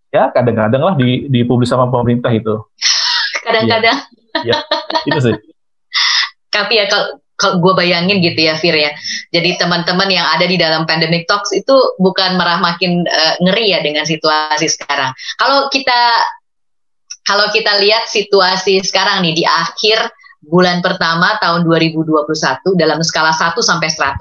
ya 0.08 0.32
kadang-kadang 0.32 0.82
lah 0.82 0.94
di 0.96 1.28
dipublis 1.28 1.68
sama 1.68 1.86
pemerintah 1.92 2.32
itu. 2.32 2.56
Kadang-kadang. 3.44 3.98
Ya, 4.46 4.54
ya 4.54 4.58
itu 5.02 5.18
sih. 5.18 5.34
Tapi 6.52 6.78
ya 6.78 6.86
kalau 6.86 7.06
kalau 7.08 7.20
gue 7.58 7.72
bayangin 7.74 8.22
gitu 8.22 8.38
ya 8.38 8.54
Fir 8.58 8.76
ya. 8.76 8.94
Jadi 9.34 9.58
teman-teman 9.58 10.08
yang 10.08 10.26
ada 10.30 10.46
di 10.46 10.54
dalam 10.54 10.86
pandemic 10.86 11.26
talks 11.26 11.50
itu 11.50 11.74
bukan 11.98 12.38
merah 12.38 12.62
makin 12.62 13.02
uh, 13.06 13.34
ngeri 13.42 13.74
ya 13.74 13.82
dengan 13.82 14.06
situasi 14.06 14.70
sekarang. 14.70 15.10
Kalau 15.40 15.66
kita 15.72 16.00
kalau 17.22 17.46
kita 17.54 17.78
lihat 17.78 18.10
situasi 18.10 18.82
sekarang 18.82 19.22
nih 19.22 19.42
di 19.42 19.44
akhir 19.46 20.10
bulan 20.42 20.82
pertama 20.82 21.38
tahun 21.38 21.62
2021 21.66 22.26
dalam 22.74 22.98
skala 23.02 23.30
1 23.30 23.54
sampai 23.62 23.88
100 23.90 24.18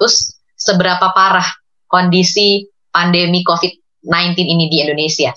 seberapa 0.54 1.10
parah 1.10 1.46
kondisi 1.90 2.70
pandemi 2.94 3.42
COVID-19 3.42 4.38
ini 4.38 4.70
di 4.70 4.86
Indonesia 4.86 5.34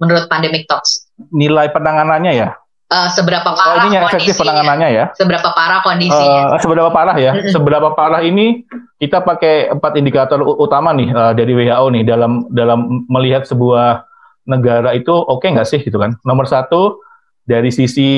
menurut 0.00 0.26
Pandemic 0.26 0.66
Talks? 0.66 1.12
Nilai 1.30 1.68
penanganannya 1.70 2.32
ya? 2.32 2.48
Uh, 2.92 3.08
seberapa 3.08 3.56
parah 3.56 3.88
oh, 3.88 3.88
ini 3.88 3.96
efektif 3.96 4.36
penanganannya 4.36 4.88
ya? 4.92 5.04
Seberapa 5.16 5.48
parah 5.56 5.80
kondisinya? 5.80 6.52
Uh, 6.52 6.60
seberapa 6.60 6.90
parah 6.92 7.16
ya? 7.16 7.32
Mm-hmm. 7.32 7.52
Seberapa 7.56 7.88
parah 7.96 8.20
ini 8.20 8.68
kita 9.00 9.24
pakai 9.24 9.72
empat 9.72 9.96
indikator 9.96 10.44
utama 10.44 10.92
nih 10.92 11.08
uh, 11.08 11.32
dari 11.32 11.56
WHO 11.56 11.86
nih 11.88 12.04
dalam 12.04 12.44
dalam 12.52 13.08
melihat 13.08 13.48
sebuah 13.48 14.04
negara 14.44 14.92
itu 14.92 15.08
oke 15.08 15.40
okay 15.40 15.56
nggak 15.56 15.64
sih 15.64 15.80
gitu 15.80 15.96
kan? 15.96 16.20
Nomor 16.20 16.44
satu 16.44 17.00
dari 17.48 17.72
sisi 17.72 18.12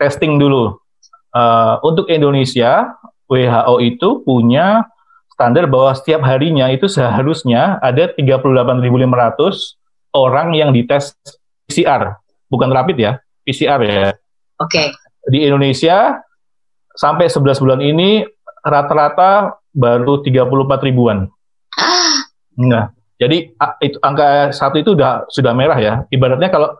testing 0.00 0.40
dulu 0.40 0.72
uh, 1.36 1.76
untuk 1.84 2.08
Indonesia 2.08 2.96
WHO 3.28 3.74
itu 3.84 4.24
punya 4.24 4.88
standar 5.36 5.68
bahwa 5.68 5.92
setiap 5.92 6.24
harinya 6.24 6.72
itu 6.72 6.88
seharusnya 6.88 7.76
ada 7.84 8.08
38.500 8.16 9.76
orang 10.16 10.56
yang 10.56 10.70
dites 10.72 11.16
PCR, 11.68 12.20
bukan 12.52 12.68
rapid 12.68 12.96
ya, 13.00 13.12
PCR 13.42 13.80
ya. 13.82 14.14
Oke. 14.58 14.70
Okay. 14.70 14.86
Di 15.28 15.46
Indonesia 15.46 16.18
sampai 16.94 17.30
11 17.30 17.62
bulan 17.62 17.80
ini 17.80 18.26
rata-rata 18.62 19.58
baru 19.74 20.22
34 20.22 20.86
ribuan. 20.86 21.26
Ah. 21.78 22.28
Nah, 22.58 22.84
jadi 23.16 23.54
itu 23.82 23.96
angka 24.02 24.50
satu 24.50 24.82
itu 24.82 24.98
udah 24.98 25.26
sudah 25.30 25.52
merah 25.54 25.78
ya. 25.78 25.94
Ibaratnya 26.10 26.50
kalau 26.52 26.74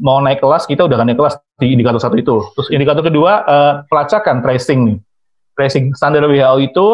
mau 0.00 0.18
naik 0.24 0.40
kelas 0.40 0.64
kita 0.64 0.88
udah 0.88 1.04
naik 1.04 1.20
kelas 1.20 1.36
di 1.60 1.76
indikator 1.76 2.00
satu 2.00 2.16
itu. 2.16 2.42
Terus 2.56 2.68
indikator 2.72 3.04
kedua 3.04 3.32
uh, 3.44 3.72
pelacakan 3.86 4.40
tracing 4.40 4.80
nih. 4.88 4.98
Tracing 5.52 5.92
standar 5.92 6.24
WHO 6.24 6.56
itu 6.64 6.86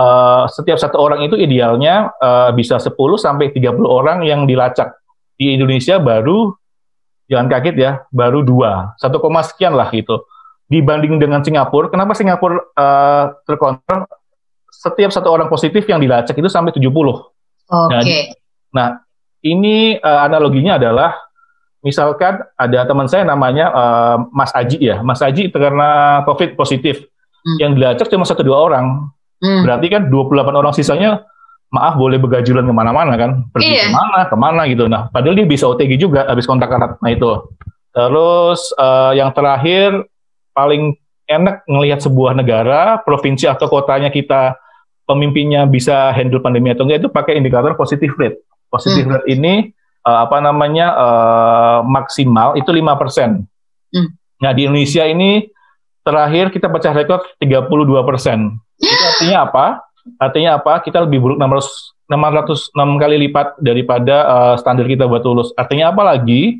uh, 0.00 0.48
setiap 0.48 0.80
satu 0.80 0.96
orang 0.96 1.20
itu 1.24 1.36
idealnya 1.36 2.10
uh, 2.16 2.50
bisa 2.56 2.80
10 2.80 2.96
sampai 3.20 3.52
30 3.52 3.76
orang 3.84 4.24
yang 4.24 4.48
dilacak. 4.48 4.96
Di 5.36 5.56
Indonesia 5.56 5.96
baru 6.00 6.52
jangan 7.30 7.46
kaget 7.46 7.76
ya, 7.78 7.90
baru 8.10 8.42
dua, 8.42 8.98
satu 8.98 9.22
koma 9.22 9.46
sekian 9.46 9.78
lah 9.78 9.86
gitu. 9.94 10.26
Dibanding 10.66 11.22
dengan 11.22 11.42
Singapura, 11.46 11.86
kenapa 11.90 12.18
Singapura 12.18 12.58
uh, 12.74 13.24
terkontrol? 13.46 14.10
Setiap 14.70 15.10
satu 15.14 15.30
orang 15.30 15.46
positif 15.46 15.86
yang 15.86 16.02
dilacak 16.02 16.34
itu 16.34 16.50
sampai 16.50 16.74
70. 16.74 16.90
Oke. 16.90 17.22
Okay. 17.70 18.34
Nah, 18.74 18.74
nah, 18.74 18.88
ini 19.42 19.98
uh, 19.98 20.20
analoginya 20.26 20.78
adalah 20.78 21.14
misalkan 21.80 22.44
ada 22.54 22.86
teman 22.86 23.08
saya 23.08 23.24
namanya 23.26 23.66
uh, 23.72 24.16
Mas 24.30 24.52
Aji 24.52 24.78
ya, 24.82 25.00
Mas 25.00 25.22
Aji 25.22 25.48
karena 25.50 26.22
COVID 26.28 26.54
positif, 26.54 27.06
hmm. 27.46 27.58
yang 27.60 27.72
dilacak 27.76 28.06
cuma 28.10 28.28
satu 28.28 28.44
dua 28.44 28.58
orang, 28.60 29.10
hmm. 29.40 29.62
berarti 29.64 29.86
kan 29.88 30.02
28 30.12 30.60
orang 30.60 30.74
sisanya 30.76 31.10
maaf 31.70 31.94
boleh 31.94 32.18
begajulan 32.18 32.66
ke 32.66 32.74
mana-mana 32.74 33.14
kan, 33.14 33.46
pergi 33.54 33.78
iya. 33.78 33.86
ke 33.86 33.94
mana, 33.94 34.18
ke 34.26 34.36
mana 34.36 34.62
gitu. 34.66 34.84
Nah, 34.90 35.06
padahal 35.08 35.38
dia 35.38 35.46
bisa 35.46 35.70
OTG 35.70 35.96
juga 35.96 36.26
habis 36.26 36.44
kontak 36.44 36.70
erat. 36.70 36.98
Nah 36.98 37.10
itu. 37.14 37.30
Terus 37.90 38.74
uh, 38.78 39.14
yang 39.14 39.30
terakhir 39.34 40.06
paling 40.54 40.98
enak 41.30 41.62
ngelihat 41.70 42.02
sebuah 42.02 42.34
negara, 42.34 42.98
provinsi 43.06 43.46
atau 43.46 43.70
kotanya 43.70 44.10
kita 44.10 44.58
pemimpinnya 45.06 45.66
bisa 45.66 46.10
handle 46.14 46.42
pandemi 46.42 46.70
atau 46.74 46.86
enggak 46.86 47.06
itu 47.06 47.10
pakai 47.10 47.38
indikator 47.38 47.74
positive 47.78 48.14
rate. 48.18 48.42
Positive 48.70 49.06
hmm. 49.06 49.14
rate 49.14 49.26
ini 49.30 49.54
uh, 50.06 50.26
apa 50.26 50.38
namanya 50.42 50.86
uh, 50.94 51.78
maksimal 51.86 52.54
itu 52.58 52.70
lima 52.70 52.94
persen. 52.98 53.46
Hmm. 53.90 54.08
Nah 54.42 54.50
di 54.54 54.66
Indonesia 54.66 55.06
ini 55.06 55.50
terakhir 56.06 56.54
kita 56.54 56.70
pecah 56.70 56.94
rekor 56.94 57.26
32 57.42 57.70
persen. 58.06 58.58
Itu 58.78 59.02
artinya 59.06 59.50
apa? 59.50 59.66
Artinya 60.18 60.58
apa? 60.58 60.80
Kita 60.82 61.04
lebih 61.04 61.20
buruk 61.22 61.38
600 61.38 62.00
606 62.10 62.74
kali 62.74 63.16
lipat 63.30 63.54
daripada 63.62 64.16
uh, 64.26 64.54
standar 64.58 64.82
kita 64.90 65.06
buat 65.06 65.22
lulus. 65.22 65.54
Artinya 65.54 65.94
apa 65.94 66.02
lagi? 66.02 66.58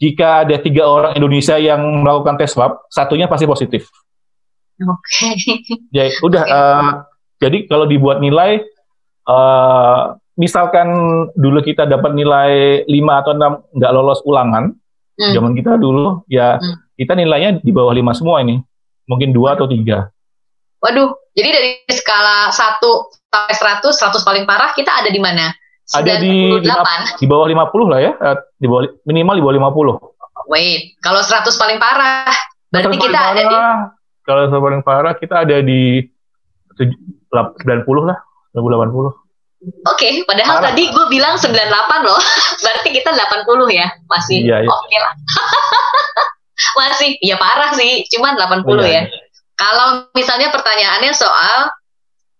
Jika 0.00 0.42
ada 0.42 0.56
tiga 0.58 0.88
orang 0.88 1.14
Indonesia 1.14 1.60
yang 1.60 1.78
melakukan 2.02 2.34
tes 2.40 2.50
swab, 2.50 2.80
satunya 2.88 3.28
pasti 3.28 3.46
positif. 3.46 3.86
Oke. 4.80 5.36
Okay. 5.36 5.56
Ya 5.94 6.08
udah. 6.24 6.42
Okay. 6.42 6.56
Uh, 6.56 6.90
jadi 7.38 7.58
kalau 7.68 7.84
dibuat 7.86 8.18
nilai, 8.18 8.64
uh, 9.28 10.16
misalkan 10.40 10.88
dulu 11.36 11.60
kita 11.60 11.84
dapat 11.84 12.16
nilai 12.16 12.82
5 12.88 13.20
atau 13.20 13.32
6 13.36 13.76
nggak 13.78 13.92
lolos 13.92 14.20
ulangan, 14.24 14.72
hmm. 15.20 15.32
zaman 15.36 15.52
kita 15.52 15.76
dulu, 15.76 16.24
ya 16.26 16.56
hmm. 16.56 16.96
kita 16.96 17.12
nilainya 17.14 17.50
di 17.60 17.70
bawah 17.70 17.92
5 17.92 18.18
semua 18.18 18.40
ini. 18.40 18.58
Mungkin 19.06 19.30
2 19.36 19.54
atau 19.54 19.68
3. 19.68 20.08
Waduh, 20.82 21.14
jadi 21.38 21.48
dari 21.54 21.70
skala 21.94 22.50
1 22.50 22.82
sampai 22.82 23.54
100, 23.54 23.86
100 23.86 24.26
paling 24.26 24.44
parah, 24.44 24.74
kita 24.74 24.90
ada 24.90 25.08
di 25.14 25.22
mana? 25.22 25.54
Ada 25.94 26.18
di, 26.18 26.58
di 26.58 27.26
bawah 27.30 27.46
50 27.46 27.92
lah 27.92 28.00
ya, 28.02 28.12
eh, 28.18 28.36
di 28.58 28.66
bawah, 28.66 28.90
minimal 29.06 29.38
di 29.38 29.42
bawah 29.46 29.54
50. 29.70 30.50
Wait, 30.50 30.98
kalau 30.98 31.22
100 31.22 31.54
paling 31.54 31.78
parah, 31.78 32.26
berarti 32.74 32.96
kita 32.98 33.14
parah, 33.14 33.30
ada 33.30 33.42
di... 33.46 33.56
Kalau 34.26 34.42
100 34.50 34.58
paling 34.58 34.82
parah, 34.82 35.12
kita 35.14 35.34
ada 35.46 35.56
di 35.62 36.02
90 36.74 38.10
lah, 38.10 38.18
80. 38.50 39.22
Oke, 39.62 39.94
okay, 39.94 40.12
padahal 40.26 40.58
Parah. 40.58 40.74
tadi 40.74 40.90
gue 40.90 41.06
bilang 41.06 41.38
98 41.38 41.54
loh. 42.02 42.18
Berarti 42.66 42.88
kita 42.90 43.14
80 43.14 43.46
ya. 43.70 43.86
Masih 44.10 44.42
iya, 44.42 44.58
iya. 44.58 44.66
oke 44.66 44.74
okay 44.74 44.98
lah. 44.98 45.12
Masih, 46.82 47.10
ya 47.22 47.38
parah 47.38 47.70
sih. 47.78 48.02
Cuman 48.10 48.34
80 48.34 48.66
iya, 48.82 48.82
ya. 48.82 49.02
Iya. 49.06 49.21
Kalau 49.62 50.10
misalnya 50.18 50.50
pertanyaannya 50.50 51.14
soal 51.14 51.70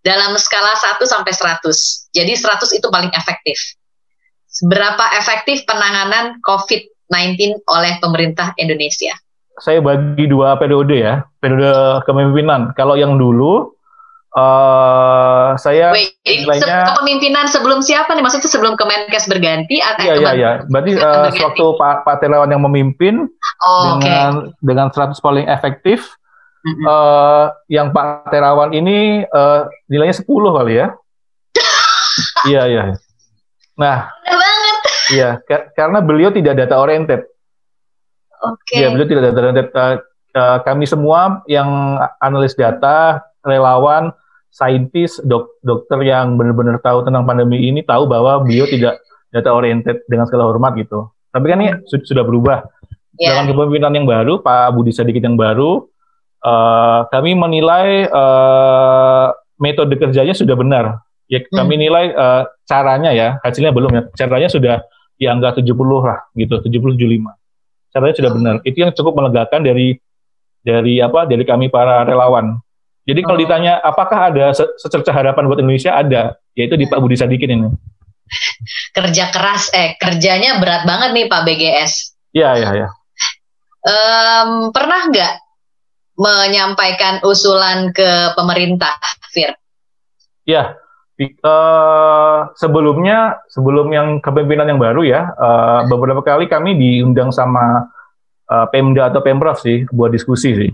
dalam 0.02 0.35
skala 0.35 0.74
1 0.74 0.98
sampai 1.06 1.30
100. 1.30 2.11
Jadi 2.11 2.35
100 2.35 2.78
itu 2.82 2.87
paling 2.90 3.14
efektif. 3.14 3.78
Seberapa 4.50 5.06
efektif 5.14 5.62
penanganan 5.64 6.42
COVID-19 6.42 7.62
oleh 7.70 7.92
pemerintah 8.02 8.50
Indonesia? 8.58 9.14
Saya 9.62 9.78
bagi 9.78 10.26
dua 10.26 10.58
periode 10.58 10.98
ya. 10.98 11.22
Periode 11.38 12.02
kepemimpinan. 12.02 12.74
Kalau 12.74 12.98
yang 12.98 13.14
dulu 13.16 13.70
Uh, 14.32 15.52
saya 15.61 15.92
Wait, 15.92 16.16
nilainya 16.24 16.88
kepemimpinan 16.88 17.44
sebelum 17.52 17.85
siapa 17.85 18.16
nih? 18.16 18.24
Maksudnya 18.24 18.48
sebelum 18.48 18.80
Kemenkes 18.80 19.28
berganti 19.28 19.76
atau 19.85 20.08
Iya, 20.08 20.14
iya, 20.16 20.30
iya. 20.32 20.50
Berarti 20.72 20.96
uh, 20.96 21.28
sewaktu 21.37 21.76
Pak 21.76 22.08
Pak 22.08 22.16
Terawan 22.24 22.48
yang 22.48 22.64
memimpin 22.64 23.28
oh, 23.61 24.00
dengan 24.00 24.48
okay. 24.48 24.64
dengan 24.64 24.88
100 24.88 25.20
paling 25.20 25.44
efektif 25.52 26.16
mm 26.62 26.72
-hmm. 26.72 26.85
uh, 26.87 27.46
yang 27.66 27.90
Pak 27.90 28.31
Terawan 28.31 28.70
ini 28.72 29.27
uh, 29.27 29.66
nilainya 29.90 30.16
10 30.16 30.27
kali 30.31 30.72
ya. 30.79 30.87
iya, 32.51 32.62
iya. 32.70 32.83
Nah, 33.79 34.09
banget. 34.22 34.77
Iya, 35.12 35.31
karena 35.77 35.98
beliau 36.01 36.31
tidak 36.31 36.57
data 36.57 36.79
oriented. 36.79 37.27
Oke. 38.42 38.79
Okay. 38.79 38.83
Ya, 38.83 38.88
beliau 38.90 39.09
tidak 39.11 39.22
data 39.31 39.38
oriented. 39.38 39.68
Uh, 39.75 39.96
uh, 40.38 40.59
kami 40.64 40.85
semua 40.88 41.44
yang 41.46 41.68
analis 42.22 42.57
data, 42.57 43.22
relawan, 43.44 44.14
saintis, 44.53 45.18
dok, 45.25 45.59
dokter 45.64 45.98
yang 46.05 46.37
benar-benar 46.37 46.79
tahu 46.85 47.03
tentang 47.07 47.25
pandemi 47.25 47.68
ini 47.68 47.81
tahu 47.81 48.05
bahwa 48.05 48.44
beliau 48.44 48.68
tidak 48.68 49.01
data 49.33 49.51
oriented 49.51 50.05
dengan 50.07 50.29
segala 50.29 50.44
hormat 50.48 50.77
gitu. 50.77 51.09
Tapi 51.33 51.44
kan 51.48 51.59
ini 51.64 51.72
hmm. 51.72 52.05
sudah 52.05 52.25
berubah. 52.25 52.59
Yeah. 53.16 53.37
Dengan 53.37 53.44
kepemimpinan 53.53 53.92
yang 53.96 54.07
baru, 54.09 54.40
Pak 54.40 54.72
Budi 54.77 54.92
Sadikin 54.92 55.33
yang 55.33 55.38
baru, 55.40 55.88
uh, 56.42 57.07
kami 57.09 57.38
menilai 57.38 58.11
uh, 58.11 59.33
metode 59.62 59.94
kerjanya 59.96 60.35
sudah 60.35 60.59
benar. 60.59 60.85
Ya, 61.31 61.40
hmm. 61.40 61.55
kami 61.55 61.81
nilai 61.81 62.12
uh, 62.12 62.44
caranya 62.68 63.14
ya, 63.14 63.40
hasilnya 63.40 63.72
belum 63.72 63.90
ya. 63.94 64.02
Caranya 64.18 64.50
sudah 64.52 64.85
di 65.16 65.24
angka 65.31 65.62
70 65.62 65.72
lah 66.02 66.18
gitu, 66.35 66.61
70 66.61 66.98
75. 66.98 67.94
Caranya 67.94 68.14
sudah 68.18 68.31
benar. 68.35 68.55
Itu 68.66 68.76
yang 68.83 68.92
cukup 68.92 69.12
melegakan 69.22 69.64
dari 69.64 69.96
dari 70.61 71.00
apa? 71.00 71.24
Dari 71.24 71.44
kami 71.46 71.72
para 71.72 72.05
relawan. 72.05 72.59
Jadi 73.02 73.20
kalau 73.26 73.38
oh. 73.38 73.42
ditanya 73.42 73.83
apakah 73.83 74.31
ada 74.31 74.55
secerca 74.55 75.11
harapan 75.11 75.50
buat 75.50 75.59
Indonesia 75.59 75.90
ada, 75.90 76.38
yaitu 76.55 76.78
di 76.78 76.87
Pak 76.87 77.02
Budi 77.02 77.18
Sadikin 77.18 77.50
ini. 77.59 77.68
Kerja 78.96 79.28
keras 79.35 79.72
eh 79.74 79.98
kerjanya 79.98 80.62
berat 80.62 80.87
banget 80.87 81.11
nih 81.16 81.26
Pak 81.26 81.42
BGS. 81.42 81.92
Iya, 82.33 82.50
iya, 82.57 82.70
iya. 82.72 82.88
Um, 83.83 84.70
pernah 84.70 85.11
nggak 85.11 85.33
menyampaikan 86.16 87.25
usulan 87.25 87.90
ke 87.94 88.37
pemerintah, 88.37 88.94
Fir? 89.33 89.57
Ya, 90.44 90.77
uh, 91.44 92.51
sebelumnya 92.59 93.40
sebelum 93.48 93.88
yang 93.92 94.09
kepemimpinan 94.18 94.75
yang 94.75 94.81
baru 94.81 95.03
ya, 95.07 95.31
uh, 95.37 95.81
beberapa 95.87 96.20
kali 96.25 96.51
kami 96.51 96.75
diundang 96.77 97.31
sama 97.31 97.88
uh, 98.51 98.66
Pemda 98.68 99.09
atau 99.12 99.22
Pemprov 99.22 99.61
sih 99.61 99.87
buat 99.92 100.11
diskusi 100.11 100.51
sih. 100.57 100.70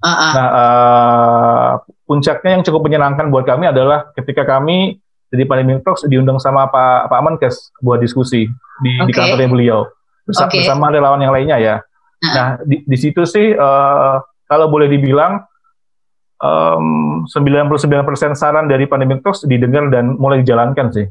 Uh-uh. 0.00 0.32
Nah, 0.32 0.48
uh, 0.48 1.70
puncaknya 2.08 2.56
yang 2.56 2.64
cukup 2.64 2.88
menyenangkan 2.88 3.28
buat 3.28 3.44
kami 3.44 3.68
adalah 3.68 4.08
ketika 4.16 4.48
kami 4.48 4.96
jadi 5.30 5.44
pandemi 5.46 5.78
talks 5.84 6.08
diundang 6.10 6.40
sama 6.42 6.66
Pak 6.72 7.12
Pak 7.12 7.20
Menkes 7.22 7.70
buat 7.78 8.02
diskusi 8.02 8.50
di, 8.82 8.92
okay. 8.98 9.06
di 9.06 9.12
kantornya 9.14 9.46
beliau 9.52 9.80
bersama, 10.26 10.48
okay. 10.50 10.58
bersama 10.64 10.84
relawan 10.90 11.20
yang 11.20 11.34
lainnya 11.36 11.56
ya. 11.60 11.76
Uh-huh. 11.78 12.32
Nah, 12.34 12.48
di, 12.64 12.80
di 12.88 12.96
situ 12.96 13.22
sih 13.28 13.52
uh, 13.52 14.16
kalau 14.50 14.66
boleh 14.66 14.90
dibilang 14.90 15.46
um, 16.42 17.22
99% 17.30 18.34
saran 18.34 18.66
dari 18.66 18.90
Pandemic 18.90 19.22
Talks 19.22 19.46
didengar 19.46 19.86
dan 19.94 20.18
mulai 20.18 20.42
dijalankan 20.42 20.90
sih. 20.90 21.06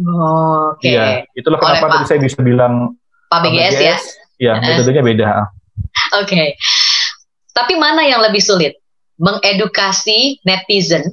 Oh, 0.00 0.72
Oke. 0.72 0.88
Okay. 0.88 0.96
Iya, 0.96 1.04
itulah 1.36 1.60
Oleh 1.60 1.76
kenapa 1.76 2.00
tadi 2.00 2.04
saya 2.08 2.20
bisa 2.24 2.40
bilang 2.40 2.96
Pak 3.28 3.44
BGS, 3.44 3.76
BGS 3.76 3.76
ya. 3.76 3.96
Iya, 4.40 4.52
metodenya 4.64 5.02
beda. 5.04 5.28
Oke. 6.16 6.24
Okay. 6.24 6.46
Tapi 7.52 7.76
mana 7.76 8.08
yang 8.08 8.24
lebih 8.24 8.40
sulit? 8.40 8.80
Mengedukasi 9.20 10.40
netizen 10.48 11.04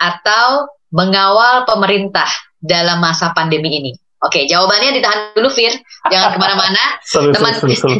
atau 0.00 0.72
mengawal 0.88 1.68
pemerintah 1.68 2.26
dalam 2.64 3.04
masa 3.04 3.36
pandemi 3.36 3.84
ini? 3.84 3.92
Oke, 4.24 4.48
jawabannya 4.48 4.96
ditahan 4.96 5.36
dulu, 5.36 5.52
Fir. 5.52 5.76
Jangan 6.08 6.32
ke 6.32 6.38
mana-mana. 6.40 6.84
teman, 7.36 7.52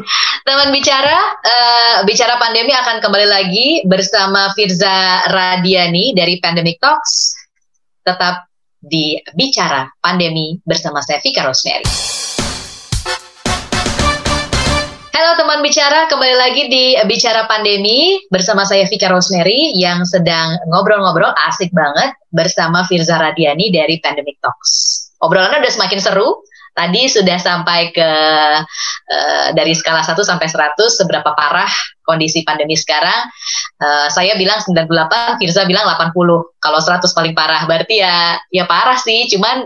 teman 0.49 0.69
bicara, 0.73 1.19
uh, 1.45 1.97
bicara 2.09 2.41
pandemi 2.41 2.73
akan 2.73 3.05
kembali 3.05 3.29
lagi 3.29 3.69
bersama 3.85 4.49
Firza 4.57 5.29
Radiani 5.29 6.17
dari 6.17 6.41
Pandemic 6.41 6.81
Talks. 6.81 7.37
Tetap 8.01 8.49
di 8.81 9.21
Bicara 9.37 9.85
Pandemi 10.01 10.57
bersama 10.65 11.05
saya, 11.05 11.21
Vika 11.21 11.45
Rosemary. 11.45 11.85
Halo 15.13 15.33
teman 15.37 15.61
bicara, 15.61 16.09
kembali 16.09 16.37
lagi 16.41 16.63
di 16.73 16.97
Bicara 17.05 17.45
Pandemi 17.45 18.25
bersama 18.33 18.65
saya 18.65 18.89
Vika 18.89 19.13
Rosemary 19.13 19.77
yang 19.77 20.01
sedang 20.09 20.57
ngobrol-ngobrol 20.73 21.37
asik 21.45 21.69
banget 21.77 22.17
bersama 22.33 22.89
Firza 22.89 23.21
Radiani 23.21 23.69
dari 23.69 24.01
Pandemic 24.01 24.41
Talks 24.41 25.06
obrolannya 25.23 25.63
udah 25.63 25.73
semakin 25.73 26.01
seru. 26.01 26.45
Tadi 26.77 27.09
sudah 27.09 27.41
sampai 27.41 27.89
ke 27.89 28.11
uh, 29.09 29.49
dari 29.57 29.73
skala 29.73 30.05
1 30.05 30.13
sampai 30.13 30.45
100 30.45 30.77
seberapa 30.93 31.33
parah 31.33 31.73
kondisi 32.05 32.45
pandemi 32.45 32.77
sekarang. 32.77 33.33
Uh, 33.81 34.13
saya 34.13 34.37
bilang 34.37 34.61
98, 34.61 35.41
Firza 35.41 35.65
bilang 35.65 35.89
80. 35.89 36.13
Kalau 36.61 36.81
100 36.85 37.17
paling 37.17 37.33
parah 37.33 37.65
berarti 37.65 38.05
ya 38.05 38.37
ya 38.53 38.69
parah 38.69 39.01
sih, 39.01 39.25
cuman 39.33 39.65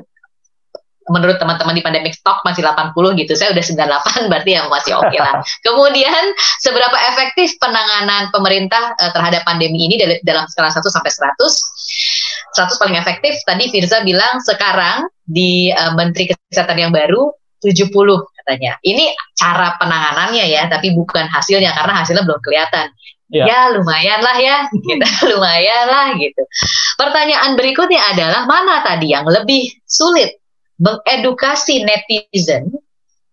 menurut 1.10 1.36
teman-teman 1.36 1.74
di 1.74 1.82
pandemic 1.82 2.14
stock 2.16 2.40
masih 2.46 2.62
80 2.64 2.94
gitu. 3.20 3.32
Saya 3.34 3.50
udah 3.52 3.64
98 3.64 4.26
berarti 4.30 4.50
ya 4.54 4.66
masih 4.70 4.92
oke 4.96 5.10
okay 5.10 5.20
lah. 5.20 5.42
Kemudian 5.66 6.24
seberapa 6.62 6.96
efektif 7.10 7.58
penanganan 7.58 8.30
pemerintah 8.30 8.94
uh, 8.96 9.10
terhadap 9.10 9.42
pandemi 9.42 9.90
ini 9.90 9.98
dalam 10.22 10.46
skala 10.48 10.70
1 10.70 10.80
sampai 10.80 11.10
100? 11.10 11.36
100 12.56 12.80
paling 12.82 12.96
efektif 12.98 13.34
tadi 13.46 13.70
Firza 13.70 14.02
bilang 14.06 14.38
sekarang 14.42 15.10
di 15.22 15.70
uh, 15.74 15.94
Menteri 15.98 16.30
Kesehatan 16.30 16.78
yang 16.78 16.92
baru 16.94 17.30
70 17.60 17.92
katanya. 18.40 18.80
Ini 18.80 19.12
cara 19.36 19.76
penanganannya 19.76 20.48
ya, 20.48 20.66
tapi 20.66 20.96
bukan 20.96 21.28
hasilnya 21.28 21.76
karena 21.76 21.92
hasilnya 22.00 22.24
belum 22.24 22.40
kelihatan. 22.40 22.88
Ya, 23.30 23.46
ya 23.46 23.60
lumayan 23.70 24.26
lah 24.26 24.36
ya, 24.42 24.56
gitu. 24.90 25.06
lumayan 25.30 25.86
lah 25.86 26.18
gitu. 26.18 26.42
Pertanyaan 26.98 27.54
berikutnya 27.54 28.00
adalah 28.10 28.42
mana 28.48 28.82
tadi 28.82 29.14
yang 29.14 29.22
lebih 29.22 29.70
sulit 29.86 30.40
mengedukasi 30.80 31.84
netizen 31.84 32.72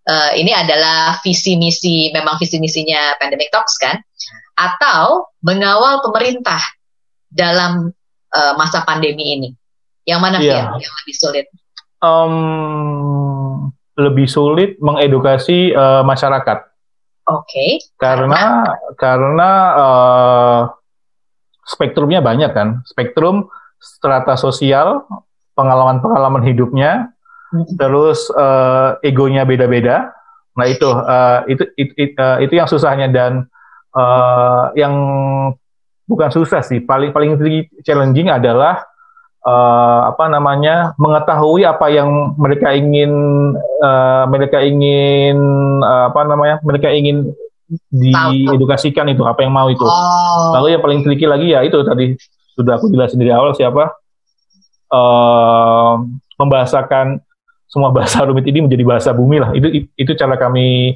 uh, 0.07 0.31
ini 0.35 0.51
adalah 0.51 1.19
visi 1.23 1.55
misi 1.59 2.11
memang 2.11 2.39
visi 2.39 2.59
misinya 2.59 3.15
Pandemic 3.19 3.51
Talks 3.51 3.79
kan 3.79 3.99
atau 4.57 5.29
mengawal 5.45 6.01
pemerintah 6.01 6.59
dalam 7.29 7.93
uh, 8.33 8.53
masa 8.57 8.81
pandemi 8.87 9.37
ini. 9.37 9.49
Yang 10.07 10.19
mana 10.23 10.37
yeah. 10.39 10.73
yang 10.73 10.95
lebih 11.03 11.15
sulit? 11.15 11.45
Um, 11.99 13.69
lebih 13.99 14.25
sulit 14.25 14.79
mengedukasi 14.79 15.75
uh, 15.75 16.01
masyarakat. 16.07 16.63
Oke. 17.27 17.43
Okay. 17.43 17.71
karena 17.99 18.63
karena 18.95 19.51
uh, 19.75 20.61
spektrumnya 21.67 22.23
banyak 22.23 22.55
kan. 22.55 22.81
Spektrum 22.87 23.51
strata 23.77 24.39
sosial 24.39 25.03
pengalaman-pengalaman 25.59 26.39
hidupnya 26.47 27.11
terus 27.79 28.27
uh, 28.35 28.99
egonya 29.03 29.47
beda-beda. 29.47 30.11
Nah 30.57 30.65
itu 30.65 30.89
uh, 30.89 31.45
itu 31.47 31.63
itu, 31.77 31.93
itu, 31.95 32.13
uh, 32.17 32.37
itu 32.41 32.53
yang 32.57 32.67
susahnya 32.67 33.07
dan 33.07 33.45
uh, 33.93 34.73
yang 34.73 34.93
bukan 36.07 36.29
susah 36.31 36.63
sih, 36.63 36.83
paling 36.83 37.11
paling 37.11 37.35
challenging 37.83 38.31
adalah 38.31 38.83
uh, 39.43 40.11
apa 40.11 40.25
namanya 40.31 40.95
mengetahui 40.99 41.67
apa 41.67 41.87
yang 41.91 42.35
mereka 42.39 42.73
ingin 42.73 43.11
uh, 43.83 44.23
mereka 44.27 44.63
ingin 44.63 45.37
uh, 45.83 46.09
apa 46.11 46.21
namanya 46.27 46.55
mereka 46.63 46.91
ingin 46.91 47.31
diedukasikan 47.91 49.11
itu 49.11 49.27
apa 49.27 49.43
yang 49.43 49.51
mau 49.51 49.67
itu. 49.67 49.83
Oh. 49.83 50.55
Lalu 50.55 50.79
yang 50.79 50.81
paling 50.83 50.99
tricky 51.03 51.27
lagi 51.27 51.51
ya 51.51 51.67
itu 51.67 51.75
tadi 51.83 52.15
sudah 52.55 52.79
aku 52.79 52.87
jelasin 52.89 53.19
dari 53.19 53.35
awal 53.35 53.51
siapa 53.53 53.93
uh, 54.89 55.93
membahasakan 56.39 57.21
semua 57.67 57.91
bahasa 57.95 58.23
rumit 58.27 58.47
ini 58.47 58.65
menjadi 58.65 58.83
bahasa 58.87 59.11
bumi 59.11 59.37
lah. 59.43 59.51
Itu 59.53 59.67
itu 59.95 60.11
cara 60.15 60.39
kami 60.39 60.95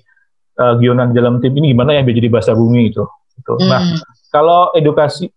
uh, 0.58 0.74
Gionan 0.80 1.12
dalam 1.12 1.44
tim 1.44 1.54
ini 1.56 1.76
gimana 1.76 1.96
ya 1.96 2.02
menjadi 2.02 2.32
bahasa 2.32 2.56
bumi 2.56 2.92
itu. 2.92 3.04
itu. 3.38 3.54
Hmm. 3.60 3.70
Nah, 3.70 3.82
kalau 4.32 4.72
edukasi 4.76 5.28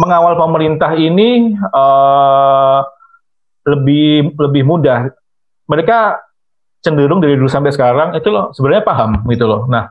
mengawal 0.00 0.36
pemerintah 0.36 0.92
ini 0.96 1.56
uh, 1.72 2.80
lebih 3.68 4.36
lebih 4.36 4.62
mudah. 4.64 5.12
Mereka 5.66 6.22
cenderung 6.80 7.18
dari 7.18 7.34
dulu 7.34 7.50
sampai 7.50 7.74
sekarang 7.74 8.14
itu 8.14 8.30
loh 8.30 8.54
sebenarnya 8.54 8.84
paham 8.86 9.26
gitu 9.28 9.44
loh. 9.44 9.66
Nah, 9.66 9.90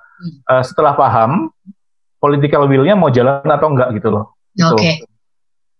uh, 0.49 0.63
setelah 0.63 0.95
paham 0.95 1.51
political 2.17 2.65
will-nya 2.65 2.95
mau 2.97 3.11
jalan 3.11 3.43
atau 3.45 3.67
enggak 3.69 3.91
gitu 3.99 4.09
loh. 4.09 4.39
Gitu. 4.55 4.71
Oke. 4.71 4.79
Okay 4.81 4.95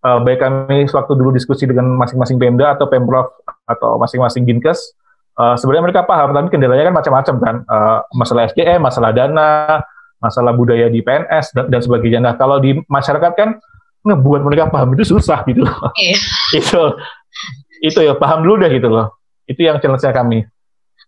uh, 0.06 0.20
baik 0.22 0.39
kami 0.46 0.86
sewaktu 0.86 1.18
dulu 1.18 1.34
diskusi 1.34 1.65
dengan 1.65 1.89
masing-masing 1.98 2.38
Pemda 2.38 2.78
atau 2.78 2.86
Pemprov 2.86 3.34
atau 3.65 3.98
masing-masing 3.98 4.46
Dinkes, 4.46 4.94
uh, 5.41 5.58
sebenarnya 5.58 5.89
mereka 5.89 6.02
paham, 6.06 6.30
tapi 6.38 6.54
kendalanya 6.54 6.94
kan 6.94 6.96
macam-macam 6.96 7.36
kan, 7.41 7.56
uh, 7.65 8.00
masalah 8.13 8.46
SDM, 8.46 8.86
masalah 8.86 9.10
dana, 9.10 9.82
masalah 10.22 10.54
budaya 10.54 10.88
di 10.88 11.02
PNS 11.02 11.58
dan, 11.58 11.65
dan 11.74 11.82
sebagainya. 11.82 12.22
Nah 12.22 12.34
kalau 12.38 12.62
di 12.62 12.78
masyarakat 12.86 13.34
kan 13.34 13.58
ngebuat 14.06 14.41
mereka 14.46 14.70
paham 14.70 14.94
itu 14.94 15.18
susah 15.18 15.41
gitu 15.50 15.65
loh. 15.65 15.89
Iya. 15.98 16.18
itu 16.62 16.82
itu 17.82 18.00
ya 18.06 18.13
paham 18.15 18.46
dulu 18.46 18.62
deh 18.62 18.72
gitu 18.78 18.88
loh. 18.88 19.18
Itu 19.50 19.65
yang 19.65 19.82
challenge 19.82 20.06
kami. 20.06 20.46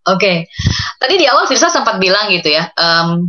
Oke, 0.07 0.23
okay. 0.23 0.35
tadi 1.03 1.19
di 1.19 1.27
awal 1.27 1.51
Firsa 1.51 1.67
sempat 1.67 1.99
bilang 1.99 2.31
gitu 2.31 2.47
ya, 2.47 2.71
um, 2.79 3.27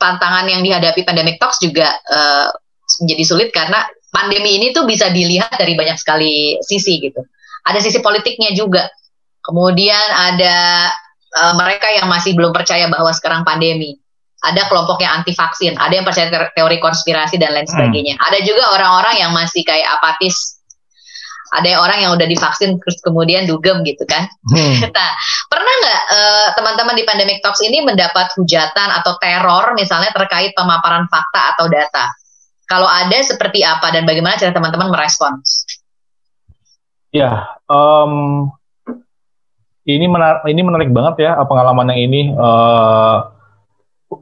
tantangan 0.00 0.48
yang 0.48 0.64
dihadapi 0.64 1.04
pandemic 1.04 1.36
talks 1.36 1.60
juga 1.60 1.92
uh, 2.08 2.48
menjadi 3.04 3.24
sulit 3.28 3.48
karena 3.52 3.84
pandemi 4.12 4.60
ini 4.60 4.76
tuh 4.76 4.84
bisa 4.84 5.08
dilihat 5.08 5.56
dari 5.56 5.72
banyak 5.72 5.96
sekali 5.96 6.60
sisi 6.60 7.00
gitu. 7.00 7.24
Ada 7.64 7.80
sisi 7.80 7.98
politiknya 8.04 8.52
juga. 8.52 8.86
Kemudian 9.42 10.06
ada 10.14 10.86
uh, 11.34 11.54
mereka 11.58 11.90
yang 11.90 12.06
masih 12.06 12.36
belum 12.36 12.54
percaya 12.54 12.86
bahwa 12.92 13.10
sekarang 13.10 13.42
pandemi. 13.42 13.96
Ada 14.42 14.66
kelompok 14.66 14.98
yang 14.98 15.22
anti 15.22 15.32
vaksin, 15.38 15.78
ada 15.78 15.94
yang 15.94 16.02
percaya 16.02 16.26
teori 16.50 16.82
konspirasi 16.82 17.38
dan 17.38 17.54
lain 17.54 17.66
hmm. 17.66 17.74
sebagainya. 17.74 18.14
Hmm. 18.18 18.26
Ada 18.26 18.38
juga 18.42 18.64
orang-orang 18.74 19.14
yang 19.22 19.30
masih 19.30 19.62
kayak 19.62 19.86
apatis 19.98 20.62
ada 21.52 21.68
yang 21.68 21.80
orang 21.84 21.98
yang 22.00 22.10
udah 22.16 22.24
divaksin 22.24 22.80
terus 22.80 22.96
kemudian 23.04 23.44
dugem 23.44 23.84
gitu 23.84 24.08
kan. 24.08 24.24
Hmm. 24.48 24.88
nah, 24.96 25.10
pernah 25.52 25.74
nggak 25.84 26.00
uh, 26.08 26.48
teman-teman 26.56 26.94
di 26.96 27.04
Pandemic 27.04 27.38
Talks 27.44 27.60
ini 27.60 27.84
mendapat 27.84 28.32
hujatan 28.40 28.88
atau 28.88 29.20
teror 29.20 29.76
misalnya 29.76 30.08
terkait 30.16 30.56
pemaparan 30.56 31.04
fakta 31.12 31.54
atau 31.54 31.68
data? 31.68 32.08
Kalau 32.70 32.88
ada 32.88 33.18
seperti 33.20 33.60
apa 33.66 33.92
dan 33.92 34.08
bagaimana 34.08 34.38
cara 34.38 34.54
teman-teman 34.54 34.88
merespons? 34.88 35.66
Ya, 37.12 37.44
um, 37.68 38.48
ini 39.84 40.08
menarik, 40.08 40.48
ini 40.48 40.60
menarik 40.64 40.90
banget 40.94 41.28
ya 41.28 41.36
pengalaman 41.44 41.92
yang 41.92 42.00
ini. 42.08 42.22
Uh, 42.32 43.28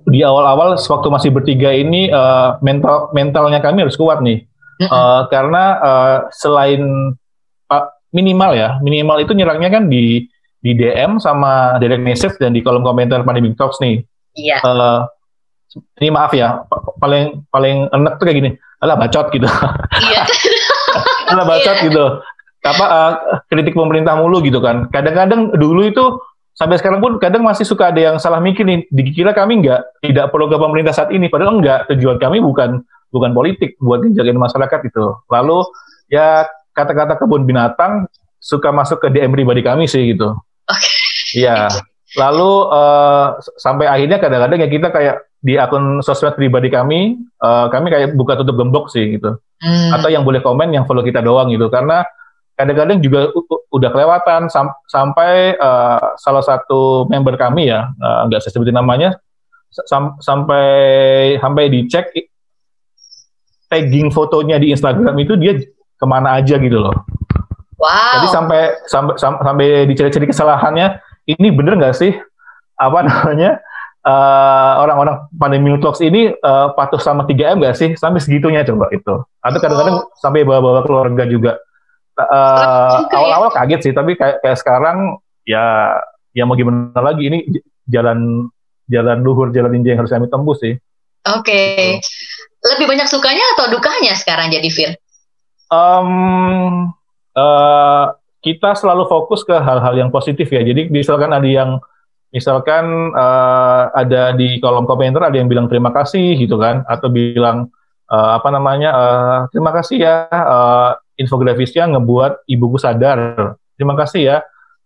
di 0.07 0.23
awal-awal 0.23 0.79
waktu 0.79 1.09
masih 1.11 1.31
bertiga 1.35 1.71
ini 1.75 2.11
uh, 2.11 2.59
mental 2.63 3.11
mentalnya 3.15 3.59
kami 3.63 3.87
harus 3.87 3.99
kuat 3.99 4.23
nih. 4.23 4.47
Uh, 4.81 5.29
karena 5.29 5.65
uh, 5.77 6.19
selain 6.33 7.13
minimal 8.11 8.57
ya, 8.57 8.81
minimal 8.83 9.23
itu 9.23 9.37
nyerangnya 9.37 9.71
kan 9.71 9.87
di 9.87 10.27
di 10.61 10.77
DM 10.77 11.17
sama 11.17 11.81
direct 11.81 12.05
message 12.05 12.37
dan 12.37 12.53
di 12.53 12.61
kolom 12.61 12.85
komentar 12.85 13.23
Pandemic 13.25 13.57
Talks 13.57 13.81
nih. 13.81 14.05
Iya. 14.37 14.61
Uh, 14.65 15.07
ini 16.03 16.09
maaf 16.11 16.35
ya, 16.35 16.67
paling 16.99 17.47
paling 17.51 17.87
enak 17.95 18.19
tuh 18.19 18.25
kayak 18.27 18.39
gini, 18.43 18.51
alah 18.83 18.97
bacot 18.99 19.31
gitu. 19.31 19.47
Iya. 19.47 20.23
alah 21.31 21.47
bacot 21.47 21.77
iya. 21.79 21.87
gitu. 21.87 22.05
Apa 22.61 22.85
uh, 22.85 23.13
kritik 23.49 23.73
pemerintah 23.73 24.19
mulu 24.19 24.43
gitu 24.43 24.59
kan. 24.59 24.91
Kadang-kadang 24.91 25.55
dulu 25.55 25.87
itu 25.87 26.05
sampai 26.59 26.77
sekarang 26.77 27.01
pun 27.01 27.17
kadang 27.17 27.47
masih 27.47 27.65
suka 27.65 27.89
ada 27.95 28.01
yang 28.13 28.17
salah 28.19 28.43
mikir 28.43 28.67
nih. 28.67 28.85
Dikira 28.91 29.33
kami 29.33 29.63
enggak 29.63 29.87
tidak 30.03 30.29
perlu 30.35 30.51
ke 30.51 30.57
pemerintah 30.59 30.93
saat 30.93 31.15
ini, 31.15 31.31
padahal 31.31 31.63
enggak. 31.63 31.87
Tujuan 31.95 32.19
kami 32.19 32.43
bukan 32.43 32.83
bukan 33.11 33.31
politik, 33.31 33.79
buat 33.79 34.03
menjaga 34.03 34.31
masyarakat 34.35 34.81
itu. 34.91 35.05
Lalu 35.31 35.59
ya 36.11 36.45
kata-kata 36.75 37.19
kebun 37.19 37.47
binatang 37.47 38.11
suka 38.41 38.73
masuk 38.73 39.05
ke 39.05 39.09
DM 39.13 39.31
pribadi 39.31 39.63
kami 39.63 39.87
sih 39.87 40.17
gitu. 40.17 40.35
Iya. 41.37 41.71
Okay. 41.71 42.19
Lalu 42.19 42.51
uh, 42.75 43.39
sampai 43.55 43.87
akhirnya 43.87 44.19
kadang-kadang 44.19 44.59
ya 44.67 44.69
kita 44.69 44.89
kayak 44.91 45.30
di 45.41 45.57
akun 45.57 46.05
sosmed 46.05 46.37
pribadi 46.37 46.69
kami, 46.69 47.17
uh, 47.41 47.73
kami 47.73 47.89
kayak 47.89 48.13
buka 48.13 48.37
tutup 48.37 48.61
gembok 48.61 48.93
sih 48.93 49.17
gitu. 49.17 49.41
Hmm. 49.61 49.91
Atau 49.97 50.13
yang 50.13 50.25
boleh 50.25 50.45
komen 50.45 50.69
yang 50.73 50.85
follow 50.85 51.01
kita 51.01 51.25
doang 51.25 51.49
gitu. 51.49 51.73
Karena 51.73 52.05
kadang-kadang 52.61 53.01
juga 53.01 53.33
udah 53.73 53.89
kelewatan 53.89 54.53
sam 54.53 54.69
sampai 54.85 55.57
uh, 55.57 56.13
salah 56.21 56.45
satu 56.45 57.09
member 57.09 57.41
kami 57.41 57.73
ya, 57.73 57.89
nggak 58.29 58.37
uh, 58.37 58.43
saya 58.45 58.53
sebutin 58.53 58.77
namanya, 58.77 59.17
sam 59.73 60.21
sampai 60.21 61.37
sampai 61.41 61.65
dicek 61.73 62.13
tagging 63.73 64.13
fotonya 64.13 64.61
di 64.61 64.77
Instagram 64.77 65.17
itu 65.25 65.41
dia 65.41 65.57
ke 65.97 66.05
mana 66.05 66.37
aja 66.37 66.61
gitu 66.61 66.85
loh. 66.85 66.93
Wow. 67.81 68.21
Jadi 68.21 68.27
sampai 68.29 68.63
sampai 68.85 69.15
sampai 69.17 69.67
dicari-cari 69.89 70.27
kesalahannya, 70.29 71.01
ini 71.25 71.49
bener 71.49 71.81
nggak 71.81 71.97
sih 71.97 72.13
apa 72.77 72.99
namanya 73.09 73.65
uh, 74.07 74.73
orang-orang 74.81 75.29
pandemi 75.37 75.73
talks 75.81 76.01
ini 76.01 76.33
uh, 76.33 76.73
patuh 76.73 77.01
sama 77.01 77.25
3M 77.29 77.61
nggak 77.61 77.77
sih 77.77 77.91
sampai 77.97 78.21
segitunya 78.21 78.65
coba 78.65 78.89
itu? 78.93 79.15
Atau 79.43 79.59
kadang-kadang 79.61 79.97
oh. 80.05 80.07
sampai 80.17 80.45
bawa-bawa 80.45 80.81
keluarga 80.85 81.25
juga. 81.29 81.53
Uh, 82.21 83.09
awal-awal 83.17 83.49
ya? 83.49 83.57
kaget 83.65 83.81
sih, 83.81 83.93
tapi 83.97 84.13
kayak, 84.13 84.45
kayak 84.45 84.59
sekarang 84.61 85.17
ya 85.49 85.97
ya 86.37 86.45
mau 86.45 86.53
gimana 86.53 87.01
lagi 87.01 87.33
ini 87.33 87.49
jalan 87.89 88.51
jalan 88.91 89.19
luhur 89.25 89.49
jalan 89.55 89.73
ninja 89.73 89.97
yang 89.97 90.05
harus 90.05 90.13
kami 90.13 90.29
tembus 90.29 90.61
sih. 90.61 90.75
Oke. 91.29 91.49
Okay. 91.49 91.77
Gitu. 92.01 92.09
Lebih 92.61 92.87
banyak 92.93 93.09
sukanya 93.09 93.45
atau 93.57 93.73
dukanya 93.73 94.13
sekarang 94.13 94.53
jadi 94.53 94.69
Fir? 94.69 94.93
Um, 95.73 96.93
uh, 97.33 98.13
kita 98.45 98.77
selalu 98.77 99.09
fokus 99.09 99.49
ke 99.49 99.57
hal-hal 99.57 99.97
yang 99.97 100.13
positif 100.13 100.49
ya. 100.53 100.61
Jadi 100.61 100.93
misalkan 100.93 101.33
ada 101.33 101.49
yang 101.49 101.81
misalkan 102.31 103.15
uh, 103.15 103.91
ada 103.95 104.35
di 104.35 104.63
kolom 104.63 104.87
komentar 104.87 105.31
ada 105.31 105.37
yang 105.37 105.51
bilang 105.51 105.67
terima 105.67 105.91
kasih 105.91 106.39
gitu 106.39 106.57
kan 106.57 106.87
atau 106.87 107.11
bilang 107.11 107.71
uh, 108.11 108.39
apa 108.39 108.49
namanya 108.55 108.91
uh, 108.95 109.39
terima 109.51 109.75
kasih 109.75 109.99
ya 110.03 110.15
uh, 110.31 110.95
infografisnya 111.21 111.91
ngebuat 111.91 112.49
ibuku 112.49 112.81
sadar. 112.81 113.55
Terima 113.77 113.93
kasih 113.99 114.21
ya 114.25 114.37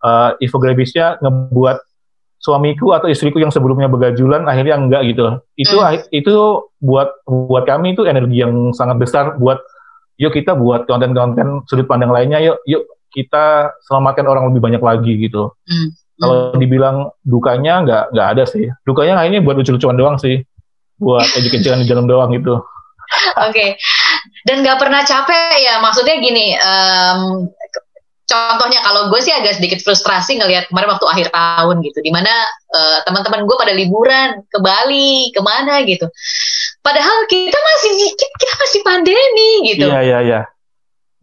uh, 0.03 0.35
infografisnya 0.43 1.23
ngebuat 1.23 1.79
suamiku 2.43 2.93
atau 2.93 3.09
istriku 3.09 3.41
yang 3.41 3.49
sebelumnya 3.49 3.89
begajulan 3.89 4.45
akhirnya 4.45 4.77
enggak 4.77 5.03
gitu. 5.09 5.41
Itu 5.57 5.81
hmm. 5.81 6.13
itu 6.13 6.35
buat 6.83 7.25
buat 7.25 7.65
kami 7.65 7.97
itu 7.97 8.05
energi 8.05 8.45
yang 8.45 8.75
sangat 8.77 9.01
besar 9.01 9.41
buat 9.41 9.63
yuk 10.21 10.35
kita 10.35 10.55
buat 10.55 10.87
konten-konten 10.87 11.67
sudut 11.67 11.87
pandang 11.91 12.15
lainnya 12.15 12.39
yuk 12.39 12.59
yuk 12.69 12.87
kita 13.11 13.75
selamatkan 13.87 14.27
orang 14.27 14.51
lebih 14.51 14.63
banyak 14.63 14.83
lagi 14.83 15.13
gitu 15.27 15.55
mm. 15.67 15.89
Kalau 16.15 16.55
mm. 16.55 16.59
dibilang 16.63 16.97
dukanya 17.27 17.83
nggak 17.83 18.05
nggak 18.15 18.29
ada 18.37 18.45
sih. 18.47 18.71
Dukanya 18.87 19.23
ini 19.27 19.43
buat 19.43 19.59
lucu-lucuan 19.59 19.99
doang 19.99 20.17
sih. 20.19 20.43
Buat 20.99 21.27
education 21.35 21.83
di 21.83 21.87
jalan 21.91 22.07
doang 22.07 22.31
gitu. 22.31 22.55
Oke. 23.47 23.51
Okay. 23.51 23.69
dan 24.47 24.63
nggak 24.63 24.79
pernah 24.79 25.03
capek 25.03 25.59
ya. 25.59 25.83
Maksudnya 25.83 26.17
gini 26.23 26.55
um, 26.55 27.51
contohnya 28.25 28.81
kalau 28.81 29.13
gue 29.13 29.21
sih 29.21 29.35
agak 29.35 29.59
sedikit 29.59 29.83
frustrasi 29.83 30.39
ngelihat 30.39 30.71
kemarin 30.71 30.95
waktu 30.95 31.07
akhir 31.11 31.27
tahun 31.35 31.83
gitu. 31.83 31.99
Di 31.99 32.13
mana 32.15 32.31
uh, 32.71 32.99
teman-teman 33.05 33.43
gue 33.45 33.57
pada 33.59 33.75
liburan 33.75 34.43
ke 34.47 34.59
Bali 34.63 35.35
ke 35.35 35.41
mana 35.43 35.83
gitu. 35.83 36.07
Padahal 36.85 37.27
kita 37.27 37.59
masih 37.59 37.93
kita 38.15 38.55
masih 38.63 38.81
pandemi? 38.87 39.51
gitu. 39.75 39.89
Iya 39.91 40.01
iya 40.05 40.19
iya 40.23 40.41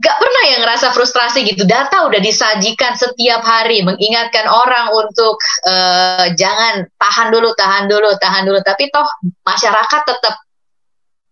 Gak 0.02 0.18
pernah 0.18 0.44
yang 0.50 0.60
ngerasa 0.66 0.98
frustrasi 0.98 1.46
gitu. 1.46 1.62
Data 1.70 2.10
udah 2.10 2.18
disajikan 2.18 2.98
setiap 2.98 3.46
hari, 3.46 3.86
mengingatkan 3.86 4.50
orang 4.50 4.90
untuk 4.98 5.38
uh, 5.70 6.26
jangan 6.34 6.90
tahan 6.98 7.30
dulu, 7.30 7.54
tahan 7.54 7.86
dulu, 7.86 8.10
tahan 8.18 8.50
dulu. 8.50 8.60
Tapi 8.66 8.90
toh 8.90 9.06
masyarakat 9.46 10.02
tetap 10.02 10.42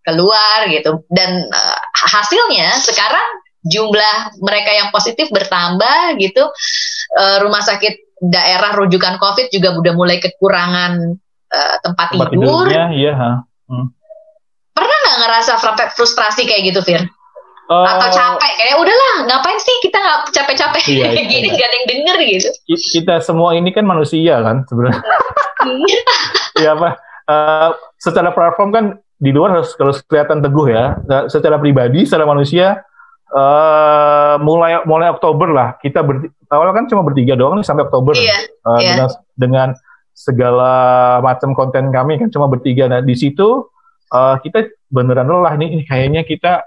keluar 0.06 0.70
gitu. 0.70 1.02
Dan 1.10 1.50
uh, 1.50 1.80
hasilnya 1.98 2.78
sekarang 2.78 3.42
jumlah 3.66 4.38
mereka 4.38 4.70
yang 4.70 4.88
positif 4.94 5.26
bertambah 5.34 6.14
gitu. 6.22 6.46
Uh, 7.18 7.42
rumah 7.42 7.66
sakit 7.66 8.22
daerah 8.22 8.70
rujukan 8.76 9.18
COVID 9.18 9.50
juga 9.50 9.74
udah 9.74 9.92
mulai 9.98 10.22
kekurangan 10.22 11.18
uh, 11.50 11.76
tempat, 11.82 12.06
tempat 12.14 12.30
tidur. 12.30 12.70
iya. 12.94 13.42
Hmm. 13.66 13.90
Pernah 14.70 14.96
nggak 15.02 15.18
ngerasa 15.26 15.52
frustrasi 15.98 16.46
kayak 16.46 16.70
gitu, 16.70 16.80
Fir? 16.86 17.02
Uh, 17.70 17.86
Atau 17.86 18.10
capek 18.10 18.52
kayak 18.58 18.76
udahlah 18.82 19.30
ngapain 19.30 19.54
sih 19.62 19.76
kita 19.78 20.02
nggak 20.02 20.18
capek-capek 20.34 20.82
iya, 20.90 21.06
iya, 21.14 21.22
gini 21.22 21.48
iya. 21.48 21.54
gak 21.54 21.68
ada 21.70 21.76
yang 21.78 21.86
denger 21.86 22.16
gitu. 22.26 22.48
Kita 22.98 23.14
semua 23.22 23.54
ini 23.54 23.70
kan 23.70 23.86
manusia 23.86 24.42
kan 24.42 24.66
sebenarnya. 24.66 25.02
Iya 26.58 26.74
apa? 26.74 26.98
Uh, 27.30 27.70
secara 28.02 28.34
platform 28.34 28.68
kan 28.74 28.84
di 29.22 29.30
luar 29.30 29.54
harus 29.54 29.70
harus 29.78 30.02
kelihatan 30.02 30.42
teguh 30.42 30.66
ya. 30.66 30.98
Nah, 31.06 31.30
secara 31.30 31.62
pribadi, 31.62 32.02
secara 32.02 32.26
manusia 32.26 32.82
uh, 33.34 34.34
mulai 34.42 34.82
mulai 34.86 35.10
Oktober 35.10 35.48
lah 35.50 35.78
kita 35.78 36.02
ber, 36.02 36.30
awal 36.50 36.74
kan 36.74 36.90
cuma 36.90 37.06
bertiga 37.06 37.38
doang 37.38 37.58
nih 37.58 37.66
sampai 37.66 37.86
Oktober 37.86 38.14
iya, 38.18 38.38
uh, 38.66 38.78
iya. 38.78 38.94
dengan 38.94 39.08
dengan 39.38 39.68
segala 40.12 40.74
macam 41.24 41.56
konten 41.56 41.88
kami 41.94 42.20
kan 42.20 42.28
cuma 42.28 42.50
bertiga 42.50 42.90
nah 42.90 43.00
di 43.00 43.14
situ 43.16 43.70
uh, 44.12 44.36
kita 44.42 44.68
beneran 44.90 45.30
lelah 45.30 45.54
nih 45.56 45.86
kayaknya 45.86 46.26
kita 46.26 46.66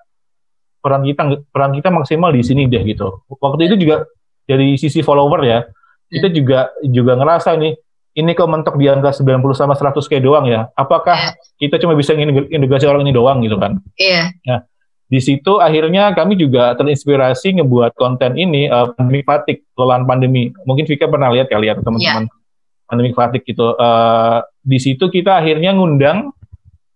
peran 0.83 1.07
kita 1.07 1.21
peran 1.47 1.71
kita 1.71 1.87
maksimal 1.87 2.35
di 2.35 2.43
sini 2.43 2.67
deh 2.67 2.83
gitu 2.83 3.23
waktu 3.39 3.71
itu 3.71 3.87
juga 3.87 4.03
dari 4.43 4.75
sisi 4.75 4.99
follower 4.99 5.41
ya 5.47 5.63
kita 6.11 6.27
hmm. 6.27 6.35
juga 6.35 6.59
juga 6.83 7.13
ngerasa 7.15 7.55
nih 7.55 7.73
ini 8.13 8.31
kok 8.37 8.45
mentok 8.45 8.75
di 8.77 8.85
angka 8.85 9.09
90 9.09 9.41
sama 9.57 9.73
100 9.73 9.97
kayak 10.05 10.23
doang 10.23 10.45
ya 10.45 10.69
apakah 10.77 11.17
yeah. 11.17 11.33
kita 11.57 11.81
cuma 11.81 11.97
bisa 11.97 12.13
integrasi 12.13 12.85
orang 12.85 13.07
ini 13.07 13.15
doang 13.15 13.41
gitu 13.41 13.57
kan 13.57 13.81
iya 13.97 14.29
nah 14.45 14.61
di 15.09 15.19
situ 15.21 15.61
akhirnya 15.61 16.13
kami 16.17 16.37
juga 16.37 16.73
terinspirasi 16.73 17.61
ngebuat 17.61 17.93
konten 17.93 18.33
ini 18.33 18.65
uh, 18.65 18.93
pandemi 18.97 19.21
fatigue 19.21 19.65
kelelahan 19.77 20.05
pandemi 20.09 20.49
mungkin 20.65 20.89
Vika 20.89 21.05
pernah 21.05 21.29
lihat 21.29 21.49
kali 21.49 21.69
ya 21.69 21.77
teman-teman 21.77 22.25
yeah. 22.29 22.89
pandemi 22.89 23.13
fatigue 23.13 23.45
gitu 23.45 23.77
uh, 23.77 24.41
di 24.61 24.77
situ 24.77 25.09
kita 25.09 25.37
akhirnya 25.37 25.73
ngundang 25.73 26.33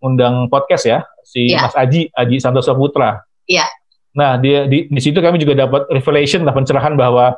ngundang 0.01 0.49
podcast 0.49 0.85
ya 0.85 0.99
si 1.25 1.53
yeah. 1.53 1.65
Mas 1.65 1.73
Aji 1.77 2.09
Aji 2.13 2.37
Santoso 2.41 2.73
Putra 2.77 3.21
yeah. 3.49 3.69
Nah 4.17 4.33
di, 4.41 4.49
di 4.65 4.77
di 4.89 5.01
situ 5.01 5.21
kami 5.21 5.37
juga 5.37 5.53
dapat 5.69 5.85
revelation 5.93 6.41
lah 6.41 6.57
pencerahan 6.57 6.97
bahwa 6.97 7.37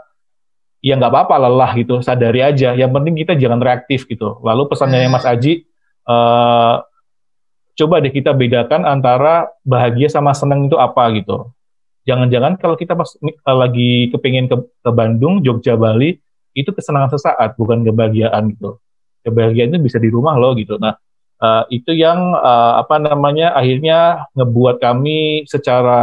ya 0.80 0.96
nggak 0.96 1.12
apa-apa 1.12 1.36
lelah 1.36 1.72
gitu 1.76 2.00
sadari 2.00 2.40
aja 2.40 2.72
yang 2.72 2.96
penting 2.96 3.20
kita 3.20 3.36
jangan 3.36 3.60
reaktif 3.60 4.08
gitu 4.08 4.40
lalu 4.48 4.72
pesannya 4.72 5.04
hmm. 5.04 5.12
Mas 5.12 5.28
Aji 5.28 5.68
uh, 6.08 6.88
coba 7.80 8.04
deh 8.04 8.12
kita 8.12 8.36
bedakan 8.36 8.84
antara 8.84 9.48
bahagia 9.64 10.12
sama 10.12 10.36
senang 10.36 10.68
itu 10.68 10.76
apa 10.76 11.08
gitu. 11.16 11.48
Jangan-jangan 12.04 12.60
kalau 12.60 12.76
kita 12.76 13.00
pas 13.00 13.08
lagi 13.48 14.12
kepingin 14.12 14.52
ke, 14.52 14.56
ke 14.60 14.92
Bandung, 14.92 15.40
Jogja, 15.40 15.80
Bali, 15.80 16.20
itu 16.52 16.70
kesenangan 16.76 17.16
sesaat, 17.16 17.56
bukan 17.56 17.88
kebahagiaan 17.88 18.52
gitu. 18.52 18.84
Kebahagiaan 19.24 19.72
itu 19.72 19.80
bisa 19.80 20.02
di 20.02 20.12
rumah 20.12 20.36
loh 20.36 20.52
gitu. 20.60 20.76
Nah, 20.76 21.00
uh, 21.42 21.64
itu 21.72 21.96
yang 21.96 22.36
uh, 22.36 22.80
apa 22.84 23.00
namanya 23.00 23.56
akhirnya 23.56 24.30
ngebuat 24.36 24.80
kami 24.84 25.44
secara 25.48 26.00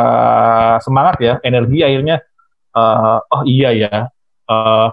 semangat 0.83 1.17
ya, 1.21 1.35
energi 1.45 1.85
akhirnya 1.85 2.25
uh, 2.77 3.21
oh 3.23 3.43
iya 3.45 3.71
ya, 3.73 3.95
uh, 4.49 4.89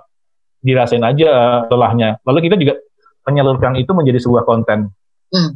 dirasain 0.63 1.03
aja 1.03 1.63
lelahnya. 1.67 2.19
Lalu 2.23 2.51
kita 2.51 2.55
juga 2.55 2.79
menyalurkan 3.27 3.79
itu 3.79 3.91
menjadi 3.95 4.19
sebuah 4.19 4.43
konten. 4.43 4.91
Hmm. 5.31 5.51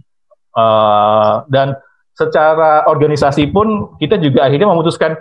Uh, 0.57 1.45
dan 1.51 1.77
secara 2.17 2.89
organisasi 2.89 3.53
pun 3.53 3.93
kita 4.01 4.17
juga 4.17 4.49
akhirnya 4.49 4.65
memutuskan 4.73 5.13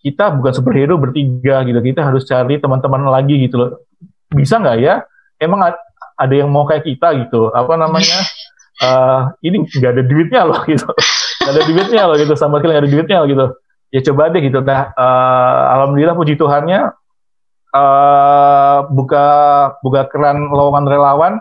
kita 0.00 0.32
bukan 0.32 0.52
superhero 0.56 0.96
bertiga 0.96 1.60
gitu 1.68 1.76
kita 1.84 2.00
harus 2.00 2.24
cari 2.24 2.56
teman-teman 2.56 3.12
lagi 3.12 3.36
gitu 3.44 3.60
loh 3.60 3.70
bisa 4.32 4.56
nggak 4.56 4.76
ya 4.80 5.04
emang 5.36 5.68
ada 6.16 6.34
yang 6.34 6.48
mau 6.48 6.64
kayak 6.64 6.88
kita 6.88 7.28
gitu 7.28 7.52
apa 7.52 7.76
namanya 7.76 8.24
uh, 8.82 9.32
ini 9.44 9.64
nggak 9.64 9.92
ada 9.92 10.02
duitnya 10.02 10.42
loh 10.44 10.60
gitu 10.70 10.88
nggak 11.44 11.52
ada 11.52 11.62
duitnya 11.64 12.02
loh 12.08 12.16
gitu 12.18 12.34
sama 12.34 12.58
sekali 12.58 12.72
nggak 12.76 12.84
ada 12.84 12.92
duitnya 12.92 13.16
loh 13.22 13.28
gitu 13.28 13.46
ya 13.94 14.00
coba 14.10 14.22
deh 14.34 14.42
gitu 14.42 14.58
nah 14.60 14.90
uh, 14.96 15.62
alhamdulillah 15.78 16.16
puji 16.18 16.34
Tuhannya 16.34 16.80
uh, 17.72 18.78
buka 18.90 19.26
buka 19.80 20.00
keran 20.10 20.50
lowongan 20.50 20.84
relawan 20.88 21.32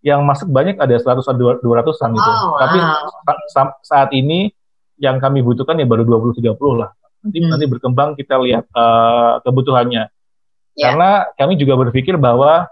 yang 0.00 0.22
masuk 0.22 0.46
banyak 0.48 0.78
ada 0.78 0.94
100 0.94 1.26
200 1.26 1.58
200-an 1.58 2.10
gitu. 2.14 2.30
Oh, 2.30 2.54
wow. 2.54 2.62
Tapi 2.62 2.78
saat 3.82 4.14
ini 4.14 4.46
yang 4.94 5.18
kami 5.18 5.42
butuhkan 5.42 5.74
ya 5.74 5.90
baru 5.90 6.06
20 6.06 6.38
30 6.38 6.54
lah 6.78 6.94
nanti 7.22 7.38
hmm. 7.42 7.50
nanti 7.50 7.66
berkembang 7.66 8.14
kita 8.14 8.38
lihat 8.38 8.64
uh, 8.72 9.42
kebutuhannya. 9.42 10.08
Yeah. 10.78 10.94
Karena 10.94 11.26
kami 11.34 11.58
juga 11.58 11.74
berpikir 11.76 12.14
bahwa 12.14 12.70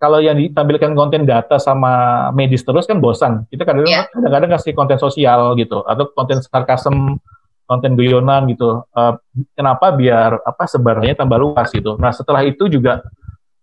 kalau 0.00 0.16
yang 0.16 0.40
ditampilkan 0.40 0.96
konten 0.96 1.28
data 1.28 1.60
sama 1.60 2.26
medis 2.32 2.64
terus 2.64 2.88
kan 2.88 3.04
bosan. 3.04 3.44
Kita 3.52 3.68
kadang-kadang 3.68 4.48
yeah. 4.48 4.72
konten 4.72 4.96
sosial 4.96 5.52
gitu 5.60 5.84
atau 5.84 6.08
konten 6.16 6.40
sarkasem, 6.40 7.20
konten 7.68 7.92
guyonan 8.00 8.48
gitu. 8.48 8.80
Uh, 8.96 9.20
kenapa 9.52 9.92
biar 9.92 10.40
apa 10.40 10.64
sebarannya 10.64 11.12
tambah 11.12 11.36
luas 11.36 11.68
gitu. 11.68 12.00
Nah, 12.00 12.16
setelah 12.16 12.40
itu 12.48 12.64
juga 12.72 13.04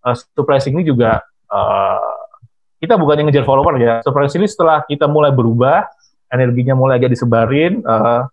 uh, 0.06 0.14
surprising 0.38 0.78
ini 0.78 0.86
juga 0.86 1.26
uh, 1.50 2.14
kita 2.78 2.94
bukan 3.02 3.26
yang 3.26 3.28
ngejar 3.34 3.42
follower 3.42 3.74
ya. 3.82 4.06
Surprising 4.06 4.46
ini 4.46 4.50
setelah 4.54 4.86
kita 4.86 5.10
mulai 5.10 5.34
berubah, 5.34 5.90
energinya 6.30 6.78
mulai 6.78 7.02
agak 7.02 7.18
disebarin, 7.18 7.82
uh, 7.82 8.30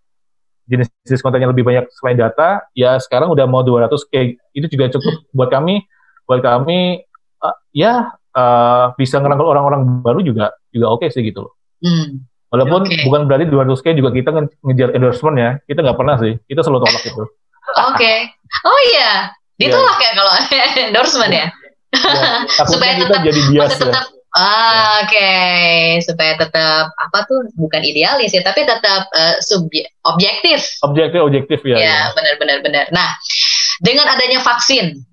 jenis-jenis 0.68 1.24
kontennya 1.24 1.48
lebih 1.48 1.64
banyak 1.64 1.88
selain 1.96 2.20
data, 2.20 2.68
ya 2.76 3.00
sekarang 3.00 3.32
udah 3.32 3.48
mau 3.48 3.64
200k. 3.64 4.36
Itu 4.52 4.68
juga 4.68 4.92
cukup 4.92 5.24
buat 5.32 5.48
kami, 5.48 5.88
buat 6.28 6.44
kami 6.44 7.00
uh, 7.44 7.56
ya 7.76 8.16
uh, 8.32 8.96
bisa 8.96 9.20
ngerangkul 9.20 9.46
orang-orang 9.52 10.00
baru 10.00 10.20
juga 10.24 10.56
juga 10.72 10.86
oke 10.88 11.04
okay 11.04 11.12
sih 11.12 11.22
gitu 11.22 11.44
loh. 11.44 11.52
Hmm. 11.84 12.24
Walaupun 12.48 12.86
okay. 12.86 13.02
bukan 13.02 13.26
berarti 13.26 13.50
200k 13.50 13.86
juga 13.98 14.10
kita 14.14 14.30
ngejar 14.62 14.94
endorsement 14.94 15.36
ya, 15.36 15.50
kita 15.66 15.82
nggak 15.82 15.98
pernah 15.98 16.16
sih, 16.22 16.38
kita 16.46 16.62
selalu 16.62 16.86
tolak 16.86 17.02
itu. 17.02 17.18
Oke, 17.18 17.98
okay. 17.98 18.18
oh 18.62 18.78
iya, 18.94 19.34
ditolak 19.58 19.98
yeah. 19.98 20.06
ya 20.06 20.12
kalau 20.14 20.32
endorsement 20.90 21.32
ya. 21.34 21.46
ya 21.94 22.66
supaya 22.66 22.92
tetap 22.98 23.22
jadi 23.26 23.40
bias 23.50 23.74
tetap 23.78 24.04
Ah, 24.34 25.06
Oke, 25.06 25.14
okay. 25.14 26.02
supaya 26.02 26.34
tetap 26.34 26.90
apa 26.98 27.22
tuh 27.30 27.46
bukan 27.54 27.78
idealis 27.86 28.34
ya, 28.34 28.42
tapi 28.42 28.66
tetap 28.66 29.06
uh, 29.14 29.38
subje 29.38 29.86
objektif. 30.02 30.58
Objektif, 30.82 31.22
objektif 31.22 31.58
ya. 31.62 31.78
Ya, 31.78 31.98
benar-benar 32.18 32.58
benar. 32.66 32.90
Nah, 32.90 33.14
dengan 33.78 34.10
adanya 34.10 34.42
vaksin, 34.42 35.06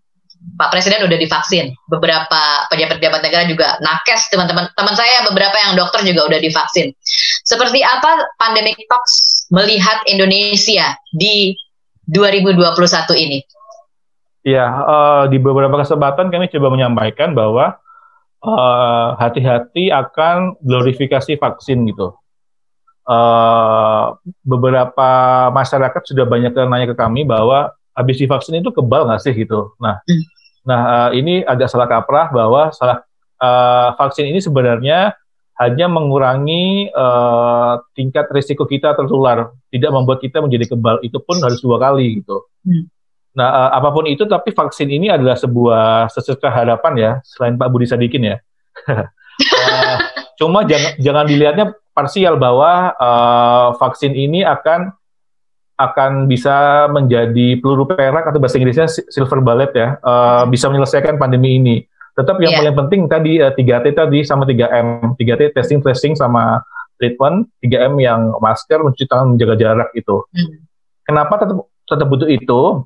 Pak 0.62 0.70
Presiden 0.70 1.10
udah 1.10 1.18
divaksin. 1.18 1.74
Beberapa 1.90 2.70
pejabat-pejabat 2.70 3.22
negara 3.26 3.44
juga 3.50 3.82
nakes 3.82 4.30
teman-teman 4.30 4.70
teman 4.78 4.94
saya 4.94 5.26
beberapa 5.26 5.58
yang 5.58 5.74
dokter 5.74 6.06
juga 6.06 6.30
udah 6.30 6.38
divaksin. 6.38 6.94
Seperti 7.42 7.82
apa 7.82 8.30
pandemic 8.38 8.78
talks 8.86 9.50
melihat 9.50 10.06
Indonesia 10.06 10.94
di 11.10 11.58
2021 12.06 12.78
ini? 13.18 13.40
Ya, 14.46 14.70
uh, 14.70 15.24
di 15.30 15.42
beberapa 15.42 15.82
kesempatan 15.82 16.30
kami 16.30 16.50
coba 16.50 16.74
menyampaikan 16.74 17.34
bahwa 17.34 17.82
Eh, 18.42 19.08
hati-hati 19.22 19.94
uh, 19.94 20.02
akan 20.02 20.58
glorifikasi 20.66 21.38
vaksin 21.38 21.86
gitu. 21.86 22.18
Uh, 23.06 24.18
beberapa 24.42 25.10
masyarakat 25.54 26.02
sudah 26.02 26.26
banyak 26.26 26.50
yang 26.50 26.70
nanya 26.74 26.90
ke 26.90 26.98
kami 26.98 27.22
bahwa 27.22 27.70
habis 27.94 28.18
divaksin 28.18 28.58
itu 28.58 28.74
kebal 28.74 29.06
nggak 29.06 29.22
sih 29.22 29.38
gitu. 29.38 29.78
Nah, 29.78 30.02
hmm. 30.10 30.26
Nah 30.62 31.10
uh, 31.10 31.10
ini 31.18 31.42
agak 31.42 31.70
salah 31.70 31.90
kaprah 31.90 32.30
bahwa 32.30 32.70
salah 32.74 33.02
uh, 33.42 33.98
vaksin 33.98 34.30
ini 34.30 34.40
sebenarnya 34.40 35.18
hanya 35.62 35.86
mengurangi 35.86 36.90
uh, 36.90 37.86
tingkat 37.94 38.26
risiko 38.34 38.66
kita 38.66 38.98
tertular, 38.98 39.54
tidak 39.70 39.92
membuat 39.94 40.18
kita 40.18 40.42
menjadi 40.42 40.74
kebal. 40.74 40.98
Itu 41.06 41.22
pun 41.22 41.38
harus 41.38 41.62
dua 41.62 41.78
kali 41.78 42.24
gitu. 42.26 42.50
Hmm. 42.66 42.90
Nah, 43.38 43.48
uh, 43.48 43.70
apa 43.78 43.94
pun 43.94 44.10
itu, 44.10 44.26
tapi 44.26 44.50
vaksin 44.58 44.90
ini 44.90 45.14
adalah 45.14 45.38
sebuah 45.38 46.10
secerca 46.10 46.50
harapan 46.50 46.94
ya, 46.98 47.12
selain 47.22 47.62
Pak 47.62 47.70
Budi 47.70 47.86
Sadikin 47.86 48.34
ya. 48.34 48.38
uh, 48.90 49.06
cuma 50.42 50.66
jangan 50.66 50.98
jangan 50.98 51.26
dilihatnya 51.30 51.66
parsial 51.94 52.42
bahwa 52.42 52.98
uh, 52.98 53.78
vaksin 53.78 54.18
ini 54.18 54.42
akan 54.42 54.98
akan 55.90 56.30
bisa 56.30 56.86
menjadi 56.94 57.58
peluru 57.58 57.90
perak 57.90 58.30
atau 58.30 58.38
bahasa 58.38 58.62
Inggrisnya 58.62 58.88
silver 58.88 59.42
bullet 59.42 59.72
ya, 59.74 59.98
uh, 60.02 60.46
bisa 60.46 60.70
menyelesaikan 60.70 61.18
pandemi 61.18 61.58
ini. 61.58 61.82
Tetap 62.14 62.38
yang 62.44 62.54
yeah. 62.54 62.60
paling 62.62 62.76
penting 62.86 63.02
tadi 63.10 63.42
uh, 63.42 63.56
3T 63.56 63.98
tadi 63.98 64.20
sama 64.22 64.46
3M, 64.46 65.18
3T 65.18 65.58
testing, 65.58 65.80
tracing 65.82 66.14
sama 66.14 66.62
treatment, 67.02 67.50
3M 67.66 67.98
yang 67.98 68.36
masker, 68.38 68.84
mencuci 68.84 69.10
tangan, 69.10 69.34
menjaga 69.34 69.56
jarak 69.58 69.90
itu. 69.98 70.22
Mm. 70.36 70.62
Kenapa 71.08 71.34
tetap 71.42 71.58
tetap 71.90 72.08
butuh 72.08 72.30
itu? 72.30 72.86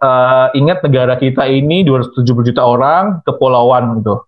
uh, 0.00 0.48
ingat 0.56 0.82
negara 0.82 1.14
kita 1.20 1.46
ini 1.46 1.84
270 1.84 2.50
juta 2.52 2.62
orang 2.64 3.20
kepulauan 3.22 4.00
gitu. 4.00 4.24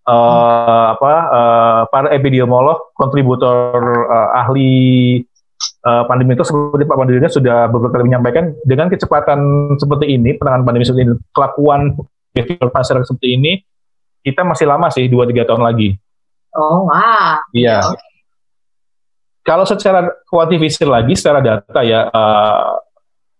Uh, 0.00 0.16
hmm. 0.16 0.86
apa 0.96 1.12
uh, 1.28 1.80
para 1.92 2.08
epidemiolog, 2.10 2.90
kontributor 2.96 3.78
uh, 4.08 4.42
ahli 4.42 5.22
uh, 5.84 6.04
pandemi 6.08 6.36
itu 6.36 6.44
seperti 6.44 6.84
Pak 6.88 6.96
Pandu 6.96 7.16
sudah 7.28 7.68
beberapa 7.68 7.94
kali 7.98 8.04
menyampaikan 8.08 8.52
dengan 8.64 8.88
kecepatan 8.88 9.40
seperti 9.76 10.16
ini 10.16 10.36
penanganan 10.36 10.64
pandemi 10.64 10.84
seperti 10.84 11.04
ini, 11.08 11.14
kelakuan 11.32 11.96
behavior 12.32 12.68
masyarakat 12.70 13.06
seperti 13.06 13.28
ini, 13.36 13.52
kita 14.24 14.44
masih 14.44 14.66
lama 14.68 14.88
sih 14.92 15.08
dua 15.08 15.24
tiga 15.28 15.48
tahun 15.48 15.64
lagi. 15.64 15.96
Oh 16.56 16.88
wow. 16.88 17.40
Iya. 17.54 17.80
Okay. 17.84 18.08
Kalau 19.40 19.64
secara 19.64 20.04
kuantifikasi 20.28 20.84
lagi, 20.84 21.16
secara 21.16 21.40
data 21.40 21.80
ya, 21.80 22.06
uh, 22.12 22.76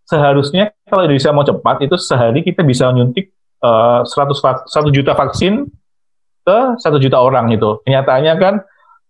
seharusnya 0.09 0.73
kalau 0.89 1.07
Indonesia 1.07 1.31
mau 1.31 1.45
cepat 1.47 1.87
itu 1.87 1.95
sehari 2.01 2.41
kita 2.43 2.65
bisa 2.67 2.91
menyuntik 2.91 3.31
uh, 3.63 4.03
100 4.03 4.67
1 4.67 4.97
juta 4.97 5.13
vaksin 5.15 5.69
ke 6.41 6.59
satu 6.81 6.99
juta 6.99 7.21
orang 7.21 7.53
itu. 7.53 7.79
Kenyataannya 7.85 8.35
kan 8.41 8.55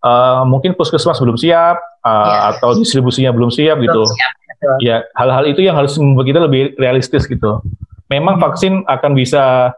uh, 0.05 0.43
mungkin 0.49 0.77
puskesmas 0.77 1.21
belum 1.21 1.37
siap 1.37 1.77
uh, 2.05 2.27
ya. 2.29 2.39
atau 2.57 2.77
distribusinya 2.77 3.31
belum 3.33 3.53
siap 3.53 3.81
gitu. 3.81 4.03
siap, 4.07 4.33
Ya, 4.77 5.09
hal-hal 5.17 5.49
itu 5.49 5.65
yang 5.65 5.73
harus 5.73 5.97
membuat 5.97 6.29
kita 6.29 6.41
lebih 6.45 6.77
realistis 6.77 7.25
gitu. 7.25 7.65
Memang 8.13 8.37
hmm. 8.37 8.45
vaksin 8.45 8.73
akan 8.85 9.13
bisa 9.17 9.73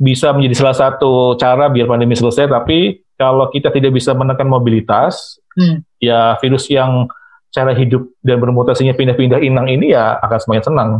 bisa 0.00 0.32
menjadi 0.32 0.64
salah 0.64 0.76
satu 0.76 1.36
cara 1.36 1.68
biar 1.68 1.84
pandemi 1.84 2.16
selesai, 2.16 2.48
tapi 2.48 3.04
kalau 3.20 3.52
kita 3.52 3.68
tidak 3.68 3.92
bisa 3.92 4.16
menekan 4.16 4.48
mobilitas, 4.48 5.36
hmm. 5.60 5.84
ya 6.00 6.40
virus 6.40 6.72
yang 6.72 7.04
cara 7.52 7.76
hidup 7.76 8.08
dan 8.24 8.40
bermutasinya 8.40 8.96
pindah-pindah 8.96 9.44
inang 9.44 9.68
ini 9.68 9.92
ya 9.92 10.16
akan 10.24 10.38
semakin 10.40 10.64
senang. 10.64 10.90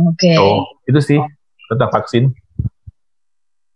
Oke. 0.00 0.16
Okay. 0.16 0.36
So, 0.40 0.46
itu 0.88 1.00
sih 1.04 1.20
tentang 1.68 1.90
vaksin. 1.92 2.32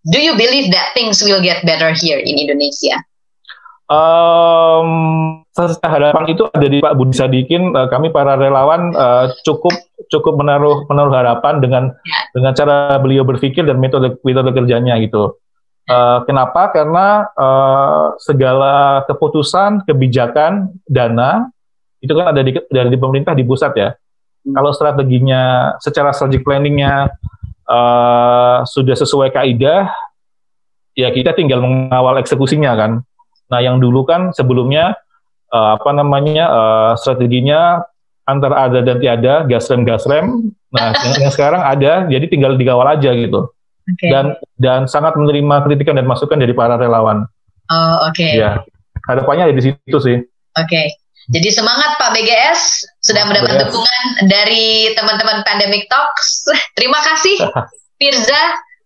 Do 0.09 0.17
you 0.21 0.33
believe 0.37 0.73
that 0.73 0.97
things 0.97 1.21
will 1.21 1.45
get 1.45 1.61
better 1.69 1.93
here 1.93 2.21
in 2.21 2.41
Indonesia? 2.41 2.97
Um, 3.85 5.45
harapan 5.85 6.25
itu 6.33 6.49
ada 6.49 6.65
di 6.65 6.81
Pak 6.81 6.97
Budi 6.97 7.13
Sadikin. 7.13 7.77
Uh, 7.77 7.85
kami 7.93 8.09
para 8.09 8.33
relawan 8.41 8.97
uh, 8.97 9.29
cukup 9.45 9.77
cukup 10.09 10.41
menaruh 10.41 10.89
menaruh 10.89 11.13
harapan 11.13 11.61
dengan 11.61 11.85
yeah. 11.93 12.23
dengan 12.33 12.53
cara 12.57 12.97
beliau 12.97 13.29
berpikir 13.29 13.61
dan 13.61 13.77
metode 13.77 14.17
metode 14.25 14.57
kerjanya 14.57 14.97
gitu. 15.05 15.37
Uh, 15.85 16.25
kenapa? 16.25 16.73
Karena 16.73 17.29
uh, 17.37 18.17
segala 18.17 19.05
keputusan, 19.05 19.85
kebijakan, 19.85 20.73
dana 20.89 21.53
itu 22.01 22.13
kan 22.17 22.33
ada 22.33 22.41
di 22.41 22.57
dari 22.73 22.89
di 22.89 22.97
pemerintah 22.97 23.37
di 23.37 23.45
pusat 23.45 23.73
ya. 23.77 23.93
Hmm. 23.93 24.57
Kalau 24.57 24.73
strateginya 24.73 25.77
secara 25.85 26.17
strategic 26.17 26.41
planningnya 26.41 27.13
uh, 27.69 28.65
sudah 28.65 28.97
sesuai 28.97 29.29
kaidah, 29.29 29.93
ya 30.97 31.13
kita 31.13 31.37
tinggal 31.37 31.61
mengawal 31.61 32.17
eksekusinya 32.17 32.73
kan. 32.81 33.05
Nah 33.53 33.61
yang 33.61 33.81
dulu 33.81 34.07
kan 34.09 34.33
sebelumnya 34.33 34.97
uh, 35.53 35.77
apa 35.77 35.91
namanya 35.93 36.45
uh, 36.49 36.93
strateginya 36.97 37.85
antara 38.25 38.69
ada 38.69 38.81
dan 38.81 39.01
tiada, 39.01 39.45
gas 39.45 39.69
rem 39.69 39.85
gas 39.85 40.05
rem. 40.09 40.53
Nah 40.73 40.97
yang, 40.97 41.29
yang 41.29 41.33
sekarang 41.33 41.61
ada, 41.61 42.09
jadi 42.09 42.25
tinggal 42.29 42.57
dikawal 42.57 42.89
aja 42.89 43.13
gitu. 43.13 43.53
okay. 43.85 44.09
dan 44.09 44.33
dan 44.57 44.81
sangat 44.89 45.13
menerima 45.13 45.61
kritikan 45.69 46.01
dan 46.01 46.09
masukan 46.09 46.41
dari 46.41 46.57
para 46.57 46.81
relawan. 46.81 47.29
Oh 47.69 48.09
oke. 48.09 48.17
Okay. 48.17 48.41
Ya 48.41 48.65
harapannya 49.09 49.51
ada 49.51 49.55
di 49.57 49.63
situ 49.63 49.99
sih. 50.01 50.17
Oke. 50.57 50.69
Okay. 50.69 50.87
Jadi 51.33 51.49
semangat 51.57 51.97
Pak 51.97 52.13
BGS 52.13 52.85
sudah 53.01 53.25
mendapat 53.25 53.65
dukungan 53.65 54.29
dari 54.29 54.93
teman-teman 54.93 55.41
Pandemic 55.49 55.89
Talks. 55.89 56.45
Terima 56.77 57.01
kasih 57.01 57.49
Firza 58.01 58.43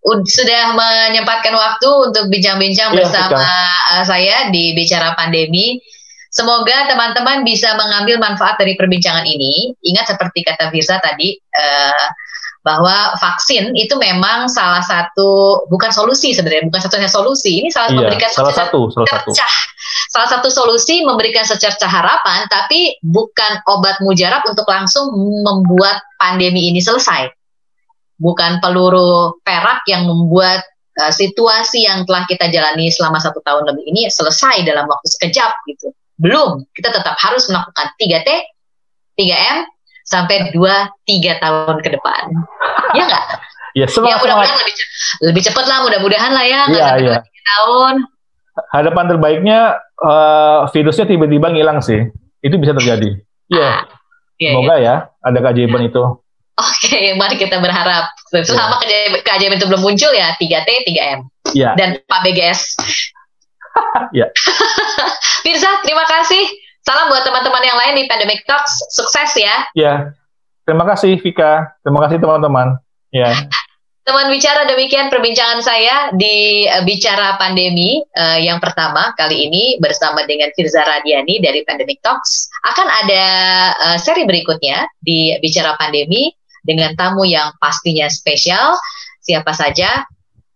sudah 0.07 0.63
menyempatkan 0.73 1.53
waktu 1.53 1.89
untuk 2.11 2.31
bincang-bincang 2.33 2.95
ya, 2.95 2.97
bersama 3.03 3.43
kita. 3.45 4.05
saya 4.07 4.37
di 4.55 4.73
bicara 4.73 5.13
pandemi. 5.19 5.79
Semoga 6.29 6.87
teman-teman 6.93 7.41
bisa 7.43 7.73
mengambil 7.75 8.21
manfaat 8.21 8.61
dari 8.61 8.77
perbincangan 8.77 9.25
ini. 9.25 9.73
Ingat 9.81 10.13
seperti 10.13 10.45
kata 10.45 10.69
Firza 10.69 11.01
tadi 11.01 11.35
uh, 11.57 12.07
bahwa 12.61 13.17
vaksin 13.17 13.73
itu 13.73 13.97
memang 13.97 14.45
salah 14.53 14.85
satu 14.85 15.65
bukan 15.73 15.89
solusi 15.89 16.37
sebenarnya 16.37 16.69
bukan 16.69 16.83
satunya 16.85 17.09
solusi. 17.09 17.65
Ini 17.65 17.73
salah 17.73 17.97
iya, 17.97 17.99
memberikan 18.05 18.29
salah 18.29 18.53
satu 18.53 18.93
salah 18.93 19.09
satu 19.09 19.31
salah 20.13 20.29
satu 20.29 20.49
solusi 20.53 21.01
memberikan 21.01 21.49
secercah 21.49 21.89
harapan, 21.89 22.45
tapi 22.53 23.01
bukan 23.01 23.65
obat 23.73 23.97
mujarab 24.05 24.45
untuk 24.45 24.69
langsung 24.69 25.09
membuat 25.17 26.05
pandemi 26.21 26.69
ini 26.69 26.85
selesai. 26.85 27.38
Bukan 28.19 28.59
peluru 28.59 29.39
perak 29.47 29.87
yang 29.87 30.11
membuat 30.11 30.67
uh, 30.99 31.13
situasi 31.15 31.87
yang 31.87 32.03
telah 32.03 32.27
kita 32.27 32.51
jalani 32.51 32.91
selama 32.91 33.23
satu 33.23 33.39
tahun 33.47 33.71
lebih 33.71 33.87
ini 33.89 34.11
selesai 34.11 34.67
dalam 34.67 34.91
waktu 34.91 35.07
sekejap 35.07 35.55
gitu. 35.71 35.95
Belum, 36.19 36.67
kita 36.75 36.91
tetap 36.91 37.15
harus 37.15 37.47
melakukan 37.47 37.95
3T, 37.95 38.29
3M, 39.15 39.57
sampai 40.03 40.51
2-3 40.51 41.39
tahun 41.39 41.77
ke 41.79 41.89
depan. 41.95 42.23
Ya 42.99 43.07
nggak? 43.07 43.25
Ya, 43.79 43.87
ya 43.87 44.17
mudah-mudahan 44.19 44.59
lebih, 44.59 44.75
lebih 45.31 45.43
cepat 45.47 45.65
lah, 45.71 45.79
mudah-mudahan 45.87 46.33
lah 46.35 46.43
ya. 46.43 46.61
Iya, 46.75 46.89
iya. 46.99 47.17
tahun 47.23 48.03
harapan 48.75 49.05
terbaiknya 49.15 49.59
uh, 50.03 50.67
virusnya 50.71 51.07
tiba-tiba 51.07 51.55
ngilang 51.55 51.79
sih. 51.79 52.11
Itu 52.43 52.59
bisa 52.59 52.75
terjadi. 52.75 53.19
Iya. 53.51 53.63
Yeah. 53.63 53.79
Yeah, 54.39 54.53
Semoga 54.55 54.75
yeah. 54.79 54.79
ya 54.79 54.95
ada 55.27 55.39
keajaiban 55.43 55.83
itu. 55.91 56.03
Oke, 56.59 56.91
okay, 56.91 57.07
mari 57.21 57.39
kita 57.39 57.63
berharap. 57.63 58.11
Selama 58.35 58.83
yeah. 58.83 59.23
keajaiban, 59.23 59.63
itu 59.63 59.67
belum 59.71 59.83
muncul 59.83 60.11
ya 60.11 60.35
3T, 60.37 60.69
3M. 60.91 61.19
Yeah. 61.55 61.79
Dan 61.79 62.03
Pak 62.05 62.27
BGS. 62.27 62.75
ya. 64.19 64.27
Firza, 65.47 65.71
terima 65.87 66.03
kasih. 66.11 66.45
Salam 66.83 67.13
buat 67.13 67.23
teman-teman 67.23 67.63
yang 67.63 67.79
lain 67.79 67.95
di 68.03 68.05
Pandemic 68.11 68.43
Talks. 68.49 68.91
Sukses 68.91 69.31
ya. 69.39 69.71
Ya. 69.79 69.95
Terima 70.67 70.85
kasih 70.85 71.17
Vika. 71.23 71.79
Terima 71.81 72.03
kasih 72.05 72.19
teman-teman. 72.19 72.77
Ya. 73.15 73.33
Teman 74.09 74.33
bicara 74.33 74.65
demikian 74.65 75.13
perbincangan 75.13 75.61
saya 75.61 76.09
di 76.17 76.65
uh, 76.65 76.81
bicara 76.81 77.37
pandemi 77.37 78.01
uh, 78.17 78.41
yang 78.41 78.57
pertama 78.57 79.13
kali 79.21 79.53
ini 79.53 79.77
bersama 79.85 80.25
dengan 80.25 80.49
Firza 80.57 80.81
Radiani 80.81 81.37
dari 81.45 81.61
Pandemic 81.61 82.01
Talks. 82.01 82.49
Akan 82.65 82.89
ada 82.89 83.25
uh, 83.77 83.99
seri 84.01 84.25
berikutnya 84.25 84.89
di 85.05 85.37
bicara 85.45 85.77
pandemi 85.77 86.33
dengan 86.69 86.93
tamu 86.93 87.25
yang 87.25 87.57
pastinya 87.57 88.05
spesial. 88.13 88.77
Siapa 89.25 89.57
saja? 89.57 90.05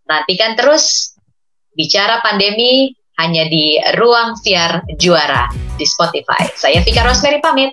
Nantikan 0.05 0.53
terus 0.61 1.17
bicara 1.73 2.21
pandemi 2.21 2.93
hanya 3.17 3.49
di 3.49 3.81
ruang 3.97 4.37
siar 4.37 4.85
juara 5.01 5.49
di 5.81 5.89
Spotify. 5.89 6.53
Saya 6.53 6.85
Vika 6.85 7.01
Rosemary 7.01 7.41
pamit. 7.41 7.73